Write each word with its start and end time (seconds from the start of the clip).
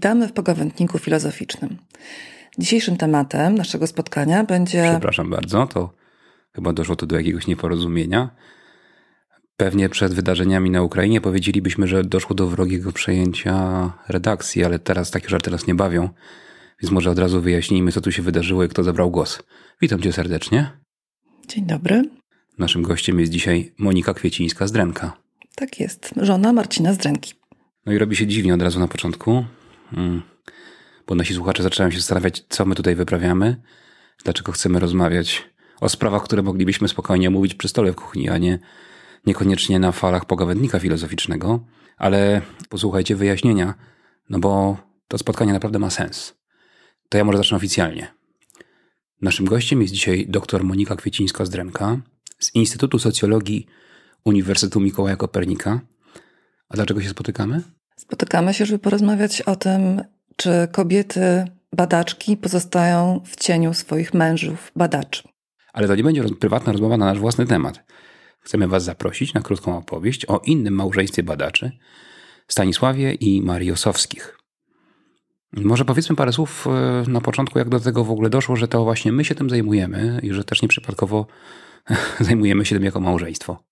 Witamy 0.00 0.28
w 0.28 0.32
pogawędniku 0.32 0.98
filozoficznym. 0.98 1.76
Dzisiejszym 2.58 2.96
tematem 2.96 3.54
naszego 3.54 3.86
spotkania 3.86 4.44
będzie. 4.44 4.88
Przepraszam 4.90 5.30
bardzo, 5.30 5.66
to 5.66 5.94
chyba 6.52 6.72
doszło 6.72 6.96
tu 6.96 7.06
do 7.06 7.16
jakiegoś 7.16 7.46
nieporozumienia. 7.46 8.30
Pewnie 9.56 9.88
przed 9.88 10.14
wydarzeniami 10.14 10.70
na 10.70 10.82
Ukrainie 10.82 11.20
powiedzielibyśmy, 11.20 11.88
że 11.88 12.04
doszło 12.04 12.34
do 12.34 12.46
wrogiego 12.46 12.92
przejęcia 12.92 13.92
redakcji, 14.08 14.64
ale 14.64 14.78
teraz 14.78 15.10
takie 15.10 15.28
żarty 15.28 15.50
nas 15.50 15.66
nie 15.66 15.74
bawią, 15.74 16.08
więc 16.82 16.92
może 16.92 17.10
od 17.10 17.18
razu 17.18 17.40
wyjaśnijmy, 17.40 17.92
co 17.92 18.00
tu 18.00 18.12
się 18.12 18.22
wydarzyło 18.22 18.64
i 18.64 18.68
kto 18.68 18.82
zabrał 18.82 19.10
głos. 19.10 19.42
Witam 19.82 20.00
cię 20.00 20.12
serdecznie. 20.12 20.70
Dzień 21.48 21.66
dobry. 21.66 22.02
Naszym 22.58 22.82
gościem 22.82 23.20
jest 23.20 23.32
dzisiaj 23.32 23.72
Monika 23.78 24.14
Kwiecińska 24.14 24.66
z 24.66 24.72
Drenka. 24.72 25.16
Tak 25.54 25.80
jest, 25.80 26.14
żona 26.16 26.52
Marcina 26.52 26.92
Zdręki. 26.92 27.34
No 27.86 27.92
i 27.92 27.98
robi 27.98 28.16
się 28.16 28.26
dziwnie 28.26 28.54
od 28.54 28.62
razu 28.62 28.80
na 28.80 28.88
początku, 28.88 29.44
mm, 29.92 30.22
bo 31.06 31.14
nasi 31.14 31.34
słuchacze 31.34 31.62
zaczynają 31.62 31.90
się 31.90 31.98
zastanawiać, 31.98 32.44
co 32.48 32.64
my 32.64 32.74
tutaj 32.74 32.94
wyprawiamy, 32.94 33.62
dlaczego 34.24 34.52
chcemy 34.52 34.80
rozmawiać 34.80 35.50
o 35.80 35.88
sprawach, 35.88 36.22
które 36.22 36.42
moglibyśmy 36.42 36.88
spokojnie 36.88 37.30
mówić 37.30 37.54
przy 37.54 37.68
stole 37.68 37.92
w 37.92 37.96
kuchni, 37.96 38.28
a 38.28 38.38
nie 38.38 38.58
niekoniecznie 39.26 39.78
na 39.78 39.92
falach 39.92 40.24
pogawędnika 40.24 40.80
filozoficznego. 40.80 41.60
Ale 41.96 42.42
posłuchajcie 42.68 43.16
wyjaśnienia, 43.16 43.74
no 44.30 44.38
bo 44.38 44.76
to 45.08 45.18
spotkanie 45.18 45.52
naprawdę 45.52 45.78
ma 45.78 45.90
sens. 45.90 46.34
To 47.08 47.18
ja 47.18 47.24
może 47.24 47.38
zacznę 47.38 47.56
oficjalnie. 47.56 48.14
Naszym 49.22 49.46
gościem 49.46 49.82
jest 49.82 49.94
dzisiaj 49.94 50.26
dr 50.28 50.64
Monika 50.64 50.94
Kwiecińska-Zdremka 50.94 51.98
z 52.38 52.54
Instytutu 52.54 52.98
Socjologii 52.98 53.66
Uniwersytetu 54.24 54.80
Mikołaja 54.80 55.16
Kopernika. 55.16 55.80
A 56.68 56.76
dlaczego 56.76 57.02
się 57.02 57.08
spotykamy? 57.08 57.62
Spotykamy 58.00 58.54
się, 58.54 58.66
żeby 58.66 58.78
porozmawiać 58.78 59.42
o 59.42 59.56
tym, 59.56 60.02
czy 60.36 60.68
kobiety 60.72 61.44
badaczki 61.76 62.36
pozostają 62.36 63.20
w 63.24 63.36
cieniu 63.36 63.74
swoich 63.74 64.14
mężów 64.14 64.72
badaczy. 64.76 65.22
Ale 65.72 65.88
to 65.88 65.94
nie 65.94 66.02
będzie 66.02 66.22
prywatna 66.22 66.72
rozmowa 66.72 66.96
na 66.96 67.06
nasz 67.06 67.18
własny 67.18 67.46
temat. 67.46 67.84
Chcemy 68.40 68.68
Was 68.68 68.84
zaprosić 68.84 69.34
na 69.34 69.40
krótką 69.40 69.78
opowieść 69.78 70.26
o 70.26 70.38
innym 70.44 70.74
małżeństwie 70.74 71.22
badaczy, 71.22 71.72
Stanisławie 72.48 73.12
i 73.12 73.42
Marii 73.42 73.72
Osowskich. 73.72 74.38
Może 75.52 75.84
powiedzmy 75.84 76.16
parę 76.16 76.32
słów 76.32 76.66
e, 76.66 77.10
na 77.10 77.20
początku, 77.20 77.58
jak 77.58 77.68
do 77.68 77.80
tego 77.80 78.04
w 78.04 78.10
ogóle 78.10 78.30
doszło, 78.30 78.56
że 78.56 78.68
to 78.68 78.84
właśnie 78.84 79.12
my 79.12 79.24
się 79.24 79.34
tym 79.34 79.50
zajmujemy 79.50 80.20
i 80.22 80.32
że 80.32 80.44
też 80.44 80.62
nieprzypadkowo 80.62 81.26
zajmujemy 82.20 82.64
się 82.64 82.76
tym 82.76 82.84
jako 82.84 83.00
małżeństwo. 83.00 83.69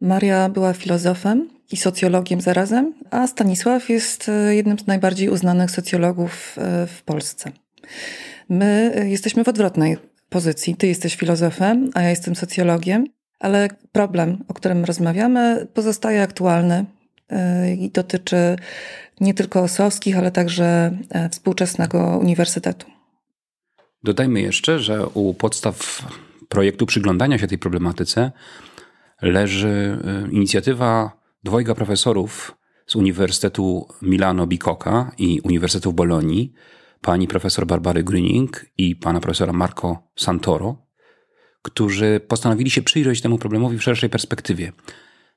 Maria 0.00 0.48
była 0.48 0.72
filozofem 0.72 1.48
i 1.72 1.76
socjologiem 1.76 2.40
zarazem, 2.40 2.94
a 3.10 3.26
Stanisław 3.26 3.88
jest 3.88 4.28
e, 4.28 4.54
jednym 4.54 4.78
z 4.78 4.86
najbardziej 4.86 5.28
uznanych 5.28 5.70
socjologów 5.70 6.56
e, 6.58 6.86
w 6.86 7.02
Polsce. 7.02 7.52
My 8.48 8.92
e, 8.94 9.08
jesteśmy 9.08 9.44
w 9.44 9.48
odwrotnej 9.48 9.96
pozycji. 10.28 10.76
Ty 10.76 10.86
jesteś 10.86 11.16
filozofem, 11.16 11.90
a 11.94 12.02
ja 12.02 12.10
jestem 12.10 12.36
socjologiem, 12.36 13.06
ale 13.38 13.68
problem, 13.92 14.44
o 14.48 14.54
którym 14.54 14.84
rozmawiamy, 14.84 15.66
pozostaje 15.74 16.22
aktualny 16.22 16.84
i 17.78 17.90
dotyczy 17.90 18.56
nie 19.20 19.34
tylko 19.34 19.60
Osowskich, 19.60 20.18
ale 20.18 20.30
także 20.30 20.98
współczesnego 21.30 22.18
uniwersytetu. 22.22 22.86
Dodajmy 24.04 24.40
jeszcze, 24.40 24.78
że 24.78 25.06
u 25.06 25.34
podstaw 25.34 26.06
projektu 26.48 26.86
przyglądania 26.86 27.38
się 27.38 27.46
tej 27.46 27.58
problematyce 27.58 28.32
leży 29.22 29.98
y, 30.28 30.30
inicjatywa 30.30 31.20
dwojga 31.44 31.74
profesorów 31.74 32.56
z 32.86 32.96
Uniwersytetu 32.96 33.88
Milano 34.02 34.46
Bicocca 34.46 35.12
i 35.18 35.40
Uniwersytetu 35.40 35.92
w 35.92 35.94
Bolonii, 35.94 36.52
pani 37.00 37.28
profesor 37.28 37.66
Barbary 37.66 38.04
Grüning 38.04 38.48
i 38.78 38.96
pana 38.96 39.20
profesora 39.20 39.52
Marco 39.52 40.02
Santoro, 40.16 40.86
którzy 41.62 42.20
postanowili 42.28 42.70
się 42.70 42.82
przyjrzeć 42.82 43.20
temu 43.20 43.38
problemowi 43.38 43.78
w 43.78 43.82
szerszej 43.82 44.10
perspektywie. 44.10 44.72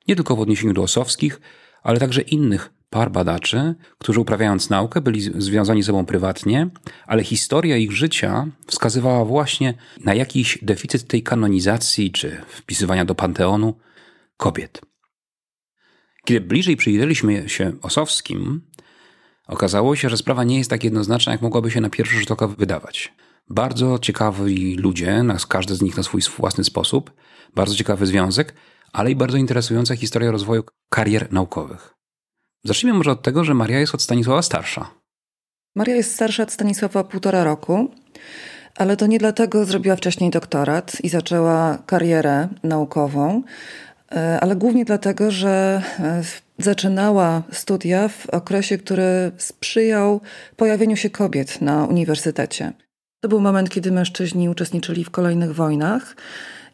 Nie 0.08 0.16
tylko 0.16 0.36
w 0.36 0.40
odniesieniu 0.40 0.74
do 0.74 0.82
Osowskich, 0.82 1.42
ale 1.84 2.00
także 2.00 2.22
innych 2.22 2.74
par 2.94 3.12
badaczy, 3.12 3.76
którzy 3.98 4.20
uprawiając 4.20 4.70
naukę 4.70 5.02
byli 5.02 5.22
związani 5.22 5.84
ze 5.84 5.88
sobą 5.88 6.06
prywatnie, 6.06 6.70
ale 7.08 7.24
historia 7.24 7.78
ich 7.78 7.92
życia 7.92 8.48
wskazywała 8.68 9.26
właśnie 9.26 9.74
na 10.00 10.14
jakiś 10.14 10.60
deficyt 10.62 11.08
tej 11.08 11.24
kanonizacji 11.24 12.12
czy 12.12 12.42
wpisywania 12.48 13.06
do 13.06 13.16
panteonu 13.16 13.74
kobiet. 14.38 14.82
Kiedy 16.26 16.42
bliżej 16.42 16.78
przyjrzeliśmy 16.78 17.50
się 17.50 17.72
Osowskim, 17.82 18.62
okazało 19.48 19.96
się, 19.96 20.10
że 20.10 20.18
sprawa 20.18 20.44
nie 20.44 20.58
jest 20.58 20.70
tak 20.70 20.84
jednoznaczna, 20.84 21.32
jak 21.32 21.42
mogłaby 21.42 21.72
się 21.72 21.82
na 21.82 21.90
pierwszy 21.90 22.16
rzut 22.20 22.32
oka 22.32 22.48
wydawać. 22.48 23.14
Bardzo 23.50 24.00
ciekawi 24.00 24.76
ludzie, 24.76 25.24
każdy 25.50 25.76
z 25.76 25.82
nich 25.82 25.98
na 25.98 26.04
swój 26.04 26.22
własny 26.38 26.64
sposób, 26.64 27.12
bardzo 27.56 27.76
ciekawy 27.76 28.06
związek, 28.06 28.54
ale 28.92 29.12
i 29.12 29.16
bardzo 29.16 29.38
interesująca 29.38 29.96
historia 29.96 30.32
rozwoju 30.32 30.64
karier 30.90 31.32
naukowych. 31.32 32.03
Zacznijmy 32.66 32.98
może 32.98 33.12
od 33.12 33.22
tego, 33.22 33.44
że 33.44 33.54
Maria 33.54 33.80
jest 33.80 33.96
od 33.96 34.02
Stanisława 34.02 34.42
starsza. 34.42 34.90
Maria 35.76 35.96
jest 35.96 36.14
starsza 36.14 36.44
od 36.44 36.52
Stanisława 36.52 37.04
półtora 37.04 37.44
roku, 37.44 37.92
ale 38.78 38.98
to 38.98 39.08
nie 39.08 39.20
dlatego 39.20 39.66
zrobiła 39.66 39.96
wcześniej 39.96 40.30
doktorat 40.32 40.98
i 41.04 41.10
zaczęła 41.10 41.78
karierę 41.86 42.48
naukową, 42.64 43.44
e, 44.12 44.40
ale 44.42 44.56
głównie 44.56 44.86
dlatego, 44.86 45.32
że 45.32 45.82
e, 46.00 46.24
zaczynała 46.58 47.44
studia 47.52 48.08
w 48.08 48.30
okresie, 48.30 48.78
który 48.78 49.32
sprzyjał 49.38 50.22
pojawieniu 50.56 50.96
się 50.96 51.10
kobiet 51.10 51.62
na 51.62 51.86
uniwersytecie. 51.86 52.74
To 53.22 53.30
był 53.30 53.40
moment, 53.40 53.70
kiedy 53.70 53.92
mężczyźni 53.92 54.50
uczestniczyli 54.50 55.04
w 55.04 55.10
kolejnych 55.10 55.56
wojnach 55.56 56.16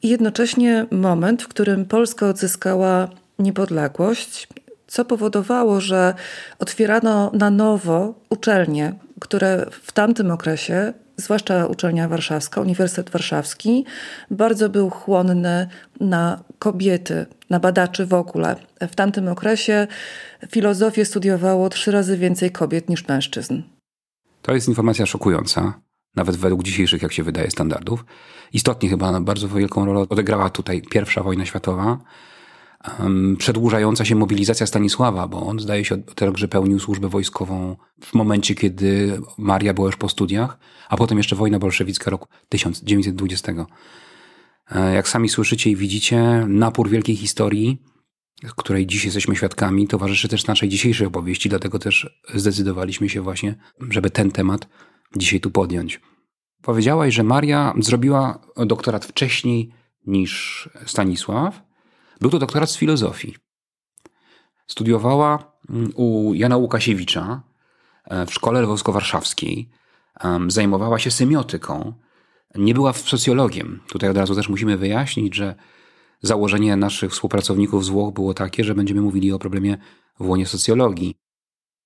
i 0.04 0.10
jednocześnie 0.10 0.86
moment, 0.92 1.44
w 1.44 1.48
którym 1.48 1.86
Polska 1.86 2.28
odzyskała 2.28 3.10
niepodległość 3.40 4.48
co 4.90 5.06
powodowało, 5.06 5.82
że 5.82 6.14
otwierano 6.60 7.32
na 7.34 7.50
nowo 7.50 8.14
uczelnie, 8.30 8.94
które 9.20 9.66
w 9.72 9.92
tamtym 9.92 10.32
okresie, 10.32 10.94
zwłaszcza 11.18 11.66
uczelnia 11.66 12.08
warszawska, 12.08 12.62
Uniwersytet 12.62 13.10
Warszawski, 13.10 13.86
bardzo 14.32 14.70
był 14.70 14.90
chłonny 14.90 15.68
na 16.00 16.44
kobiety, 16.60 17.26
na 17.50 17.60
badaczy 17.60 18.06
w 18.06 18.14
ogóle. 18.14 18.56
W 18.82 18.96
tamtym 18.96 19.28
okresie 19.28 19.88
filozofię 20.50 21.06
studiowało 21.06 21.70
trzy 21.70 21.92
razy 21.92 22.18
więcej 22.18 22.52
kobiet 22.52 22.90
niż 22.90 23.08
mężczyzn. 23.08 23.62
To 24.42 24.54
jest 24.54 24.68
informacja 24.68 25.06
szokująca, 25.06 25.82
nawet 26.16 26.36
według 26.36 26.64
dzisiejszych, 26.64 27.02
jak 27.02 27.14
się 27.14 27.24
wydaje, 27.24 27.52
standardów. 27.52 28.06
Istotnie 28.54 28.90
chyba 28.90 29.20
bardzo 29.20 29.48
wielką 29.48 29.86
rolę 29.86 30.00
odegrała 30.10 30.50
tutaj 30.50 30.82
pierwsza 30.82 31.24
wojna 31.24 31.46
światowa, 31.46 31.98
przedłużająca 33.38 34.06
się 34.06 34.16
mobilizacja 34.16 34.68
Stanisława, 34.68 35.28
bo 35.28 35.46
on 35.46 35.60
zdaje 35.60 35.86
się 35.86 36.04
także 36.04 36.48
pełnił 36.48 36.80
służbę 36.80 37.10
wojskową 37.10 37.76
w 38.02 38.14
momencie, 38.14 38.56
kiedy 38.56 39.22
Maria 39.38 39.74
była 39.74 39.88
już 39.88 39.98
po 39.98 40.10
studiach, 40.10 40.58
a 40.90 40.98
potem 40.98 41.18
jeszcze 41.18 41.36
wojna 41.36 41.60
bolszewicka 41.60 42.12
roku 42.12 42.28
1920. 42.50 43.66
E, 44.72 44.94
jak 44.94 45.08
sami 45.08 45.30
słyszycie 45.30 45.70
i 45.70 45.76
widzicie, 45.76 46.46
napór 46.48 46.90
wielkiej 46.90 47.16
historii, 47.16 47.82
której 48.56 48.88
dziś 48.88 49.06
jesteśmy 49.06 49.36
świadkami, 49.36 49.88
towarzyszy 49.88 50.28
też 50.28 50.48
naszej 50.48 50.70
dzisiejszej 50.70 51.08
opowieści, 51.08 51.50
dlatego 51.50 51.80
też 51.80 52.20
zdecydowaliśmy 52.34 53.10
się 53.10 53.22
właśnie, 53.22 53.56
żeby 53.90 54.10
ten 54.10 54.32
temat 54.32 54.68
dzisiaj 55.16 55.40
tu 55.40 55.52
podjąć. 55.52 56.02
Powiedziałaś, 56.62 57.14
że 57.14 57.24
Maria 57.24 57.74
zrobiła 57.80 58.40
doktorat 58.66 59.06
wcześniej 59.06 59.72
niż 60.06 60.70
Stanisław, 60.86 61.69
był 62.22 62.30
to 62.30 62.40
doktorat 62.40 62.72
z 62.72 62.78
filozofii. 62.78 63.36
Studiowała 64.68 65.54
mm, 65.70 65.92
u 65.96 66.34
Jana 66.34 66.58
Łukasiewicza 66.58 67.42
e, 68.04 68.26
w 68.26 68.34
szkole 68.34 68.62
lwowsko-warszawskiej. 68.62 69.70
Zajmowała 70.48 71.00
się 71.00 71.12
semiotyką. 71.12 71.94
Nie 72.56 72.74
była 72.74 72.94
socjologiem. 72.94 73.80
Tutaj 73.90 74.10
od 74.10 74.18
razu 74.18 74.36
też 74.36 74.50
musimy 74.50 74.78
wyjaśnić, 74.78 75.36
że 75.36 75.56
założenie 76.22 76.76
naszych 76.76 77.12
współpracowników 77.12 77.86
z 77.86 77.90
Włoch 77.90 78.14
było 78.14 78.34
takie, 78.34 78.64
że 78.64 78.76
będziemy 78.76 79.02
mówili 79.02 79.32
o 79.32 79.40
problemie 79.40 79.78
w 80.20 80.28
łonie 80.28 80.46
socjologii. 80.46 81.16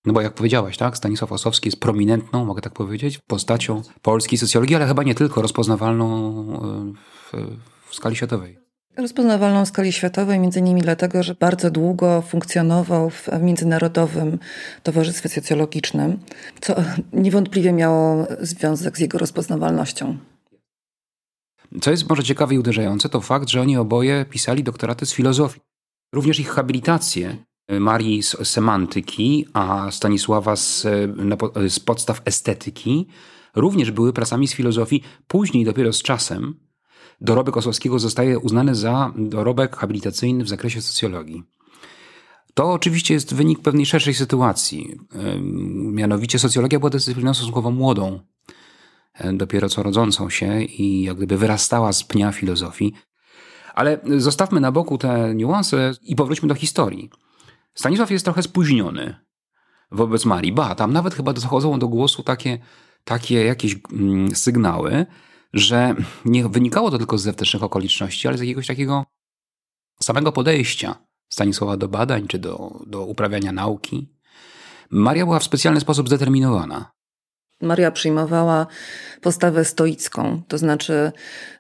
No 0.06 0.14
bo 0.14 0.22
jak 0.22 0.34
powiedziałaś, 0.34 0.78
tak, 0.78 0.98
Stanisław 0.98 1.32
Osowski 1.32 1.68
jest 1.68 1.80
prominentną, 1.80 2.46
mogę 2.46 2.62
tak 2.62 2.74
powiedzieć, 2.74 3.20
postacią 3.28 3.82
polskiej 4.02 4.38
socjologii, 4.38 4.76
ale 4.76 4.88
chyba 4.88 5.04
nie 5.04 5.16
tylko, 5.16 5.42
rozpoznawalną 5.42 6.08
e, 6.54 6.94
w, 7.32 7.58
w 7.90 7.96
skali 7.96 8.16
światowej. 8.16 8.63
Rozpoznawalną 8.98 9.66
w 9.66 9.68
skali 9.68 9.92
światowej, 9.92 10.40
między 10.40 10.60
innymi 10.60 10.82
dlatego, 10.82 11.24
że 11.24 11.36
bardzo 11.36 11.72
długo 11.72 12.22
funkcjonował 12.22 13.10
w 13.10 13.30
Międzynarodowym 13.42 14.40
Towarzystwie 14.84 15.30
Socjologicznym, 15.30 16.20
co 16.62 16.76
niewątpliwie 17.14 17.74
miało 17.74 18.28
związek 18.42 18.98
z 18.98 19.00
jego 19.00 19.18
rozpoznawalnością. 19.18 20.18
Co 21.82 21.92
jest 21.92 22.10
może 22.10 22.24
ciekawe 22.24 22.56
i 22.56 22.60
uderzające, 22.60 23.10
to 23.10 23.22
fakt, 23.22 23.50
że 23.50 23.62
oni 23.62 23.78
oboje 23.78 24.26
pisali 24.30 24.64
doktoraty 24.64 25.06
z 25.06 25.14
filozofii. 25.14 25.62
Również 26.14 26.40
ich 26.40 26.50
habilitacje 26.50 27.38
Marii 27.80 28.24
z 28.24 28.48
semantyki, 28.48 29.46
a 29.54 29.92
Stanisława 29.92 30.56
z, 30.56 30.88
z 31.70 31.80
podstaw 31.80 32.22
estetyki, 32.26 33.08
również 33.56 33.92
były 33.92 34.14
pracami 34.14 34.48
z 34.48 34.54
filozofii. 34.54 35.04
Później, 35.28 35.66
dopiero 35.66 35.94
z 35.94 36.02
czasem, 36.02 36.56
dorobek 37.22 37.58
Osowskiego 37.58 38.00
zostaje 38.00 38.40
uznany 38.40 38.76
za 38.76 39.14
dorobek 39.16 39.76
habilitacyjny 39.76 40.44
w 40.44 40.50
zakresie 40.50 40.82
socjologii. 40.82 41.44
To 42.54 42.72
oczywiście 42.72 43.14
jest 43.14 43.34
wynik 43.34 43.62
pewnej 43.62 43.86
szerszej 43.86 44.14
sytuacji. 44.14 45.00
Mianowicie 45.74 46.40
socjologia 46.40 46.80
była 46.80 46.90
dyscypliną 46.90 47.34
stosunkowo 47.34 47.72
młodą, 47.72 48.20
dopiero 49.34 49.70
co 49.70 49.84
rodzącą 49.84 50.30
się 50.30 50.62
i 50.62 51.04
jak 51.04 51.18
gdyby 51.18 51.38
wyrastała 51.38 51.94
z 51.94 52.04
pnia 52.04 52.32
filozofii. 52.32 52.94
Ale 53.74 54.00
zostawmy 54.18 54.60
na 54.60 54.72
boku 54.72 54.98
te 54.98 55.36
niuanse 55.36 55.92
i 56.02 56.16
powróćmy 56.16 56.48
do 56.48 56.56
historii. 56.56 57.10
Stanisław 57.74 58.12
jest 58.12 58.26
trochę 58.26 58.44
spóźniony 58.44 59.16
wobec 59.94 60.26
Marii. 60.26 60.52
Ba, 60.52 60.76
tam 60.76 60.94
nawet 60.94 61.14
chyba 61.14 61.34
dochodzą 61.34 61.80
do 61.80 61.88
głosu 61.88 62.24
takie, 62.24 62.60
takie 63.04 63.46
jakieś 63.46 63.76
mm, 63.92 64.36
sygnały, 64.36 65.06
że 65.54 65.96
nie 66.26 66.50
wynikało 66.50 66.92
to 66.92 66.98
tylko 66.98 67.18
z 67.18 67.24
zewnętrznych 67.24 67.64
okoliczności, 67.64 68.28
ale 68.28 68.38
z 68.38 68.42
jakiegoś 68.42 68.68
takiego 68.68 69.06
samego 70.02 70.32
podejścia 70.32 70.96
Stanisława 71.34 71.78
do 71.78 71.88
badań 71.88 72.28
czy 72.28 72.40
do, 72.40 72.80
do 72.88 73.06
uprawiania 73.06 73.52
nauki. 73.52 74.08
Maria 74.90 75.26
była 75.26 75.40
w 75.40 75.44
specjalny 75.44 75.80
sposób 75.80 76.08
zdeterminowana. 76.08 76.92
Maria 77.64 77.92
przyjmowała 77.92 78.68
postawę 79.22 79.66
stoicką, 79.66 80.42
to 80.48 80.58
znaczy, 80.58 81.12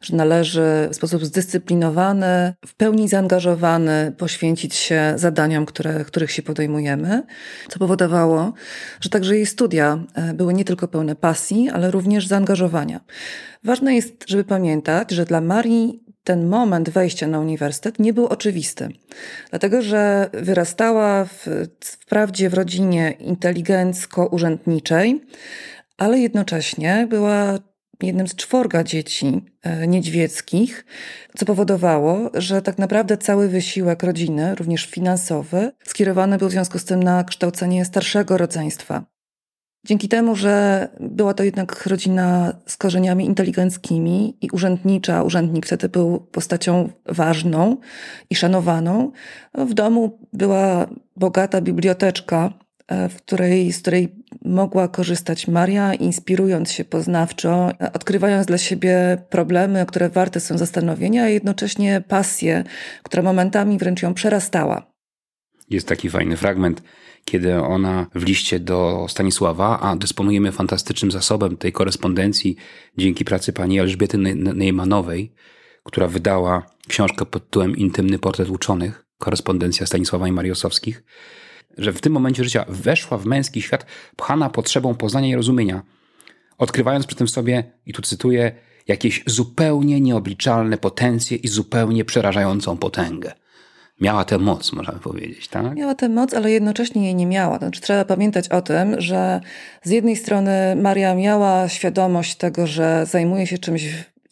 że 0.02 0.16
należy 0.16 0.90
w 0.92 0.96
sposób 0.96 1.26
zdyscyplinowany, 1.26 2.54
w 2.66 2.76
pełni 2.76 3.10
zaangażowany 3.10 4.14
poświęcić 4.18 4.76
się 4.76 5.14
zadaniom, 5.16 5.66
które, 5.66 6.06
których 6.06 6.32
się 6.32 6.42
podejmujemy, 6.42 7.24
co 7.70 7.80
powodowało, 7.80 8.54
że 9.02 9.10
także 9.10 9.36
jej 9.36 9.46
studia 9.46 10.04
e, 10.14 10.34
były 10.34 10.54
nie 10.54 10.66
tylko 10.66 10.88
pełne 10.88 11.16
pasji, 11.16 11.70
ale 11.70 11.92
również 11.92 12.28
zaangażowania. 12.28 13.00
Ważne 13.64 13.96
jest, 13.96 14.14
żeby 14.28 14.44
pamiętać, 14.44 15.12
że 15.12 15.26
dla 15.26 15.42
Marii 15.42 16.04
ten 16.24 16.48
moment 16.48 16.90
wejścia 16.90 17.28
na 17.28 17.40
uniwersytet 17.40 18.00
nie 18.00 18.14
był 18.14 18.28
oczywisty, 18.28 18.90
dlatego 19.50 19.82
że 19.82 20.30
wyrastała 20.34 21.26
w, 21.26 21.48
wprawdzie 21.80 22.50
w 22.50 22.54
rodzinie 22.54 23.14
inteligencko-urzędniczej, 23.20 25.20
ale 25.98 26.20
jednocześnie 26.20 27.08
była 27.10 27.60
jednym 28.02 28.28
z 28.28 28.36
czworga 28.36 28.84
dzieci 28.84 29.42
e, 29.62 29.88
niedźwieckich, 29.88 30.86
co 31.38 31.46
powodowało, 31.46 32.32
że 32.34 32.62
tak 32.62 32.78
naprawdę 32.78 33.18
cały 33.18 33.50
wysiłek 33.50 34.04
rodziny, 34.04 34.56
również 34.56 34.86
finansowy, 34.86 35.72
skierowany 35.84 36.38
był 36.38 36.48
w 36.50 36.52
związku 36.52 36.80
z 36.80 36.86
tym 36.86 37.04
na 37.04 37.24
kształcenie 37.24 37.86
starszego 37.86 38.38
rodzeństwa. 38.38 39.04
Dzięki 39.86 40.10
temu, 40.10 40.36
że 40.36 40.88
była 41.00 41.34
to 41.34 41.44
jednak 41.44 41.86
rodzina 41.86 42.54
z 42.68 42.78
korzeniami 42.78 43.26
inteligenckimi 43.26 44.38
i 44.42 44.50
urzędnicza, 44.52 45.24
urzędnik 45.24 45.66
wtedy 45.66 45.90
był 45.90 46.20
postacią 46.20 46.90
ważną 47.06 47.78
i 48.30 48.36
szanowaną, 48.36 49.12
w 49.54 49.74
domu 49.74 50.20
była 50.34 50.88
bogata 51.16 51.62
biblioteczka, 51.62 52.54
w 52.90 53.16
której, 53.16 53.74
z 53.74 53.82
której 53.82 54.16
mogła 54.46 54.88
korzystać 54.88 55.48
Maria, 55.48 55.94
inspirując 55.94 56.72
się 56.72 56.86
poznawczo, 56.86 57.72
odkrywając 57.94 58.48
dla 58.48 58.58
siebie 58.58 59.18
problemy, 59.30 59.86
które 59.86 60.10
warte 60.10 60.40
są 60.40 60.58
zastanowienia, 60.58 61.24
a 61.24 61.30
jednocześnie 61.30 62.04
pasję, 62.08 62.64
która 63.04 63.24
momentami 63.24 63.78
wręcz 63.78 64.02
ją 64.02 64.14
przerastała. 64.14 64.94
Jest 65.70 65.88
taki 65.88 66.10
fajny 66.10 66.38
fragment, 66.38 66.84
kiedy 67.26 67.56
ona 67.56 68.08
w 68.16 68.24
liście 68.24 68.60
do 68.60 69.06
Stanisława, 69.10 69.80
a 69.80 69.96
dysponujemy 69.96 70.52
fantastycznym 70.52 71.12
zasobem 71.12 71.58
tej 71.58 71.72
korespondencji 71.72 72.56
dzięki 72.98 73.26
pracy 73.26 73.54
pani 73.54 73.80
Elżbiety 73.80 74.18
Neymanowej, 74.18 75.34
która 75.84 76.08
wydała 76.08 76.66
książkę 76.88 77.26
pod 77.26 77.46
tytułem 77.46 77.78
Intymny 77.78 78.20
portret 78.20 78.50
uczonych, 78.50 79.06
korespondencja 79.18 79.86
Stanisława 79.86 80.28
i 80.28 80.32
Mariosowskich, 80.32 81.04
że 81.78 81.94
w 81.94 82.02
tym 82.02 82.14
momencie 82.14 82.44
życia 82.44 82.66
weszła 82.68 83.18
w 83.18 83.26
męski 83.26 83.62
świat 83.62 83.86
pchana 84.16 84.50
potrzebą 84.50 84.96
poznania 84.96 85.28
i 85.28 85.36
rozumienia, 85.36 85.82
odkrywając 86.58 87.08
przy 87.08 87.16
tym 87.16 87.28
sobie, 87.28 87.64
i 87.86 87.94
tu 87.94 88.02
cytuję, 88.02 88.52
jakieś 88.88 89.24
zupełnie 89.26 90.02
nieobliczalne 90.02 90.78
potencje 90.78 91.38
i 91.38 91.48
zupełnie 91.48 92.06
przerażającą 92.06 92.78
potęgę. 92.78 93.32
Miała 94.02 94.26
tę 94.26 94.38
moc, 94.38 94.74
można 94.74 94.94
powiedzieć, 94.94 95.48
tak? 95.48 95.76
Miała 95.76 95.96
tę 95.96 96.10
moc, 96.10 96.34
ale 96.34 96.52
jednocześnie 96.52 97.04
jej 97.04 97.16
nie 97.16 97.26
miała. 97.26 97.58
Znaczy, 97.58 97.82
trzeba 97.82 98.06
pamiętać 98.06 98.50
o 98.50 98.62
tym, 98.62 99.02
że 99.02 99.42
z 99.84 99.90
jednej 99.90 100.16
strony 100.16 100.76
Maria 100.76 101.16
miała 101.16 101.70
świadomość 101.70 102.36
tego, 102.36 102.68
że 102.68 103.06
zajmuje 103.06 103.48
się 103.48 103.58
czymś 103.58 103.84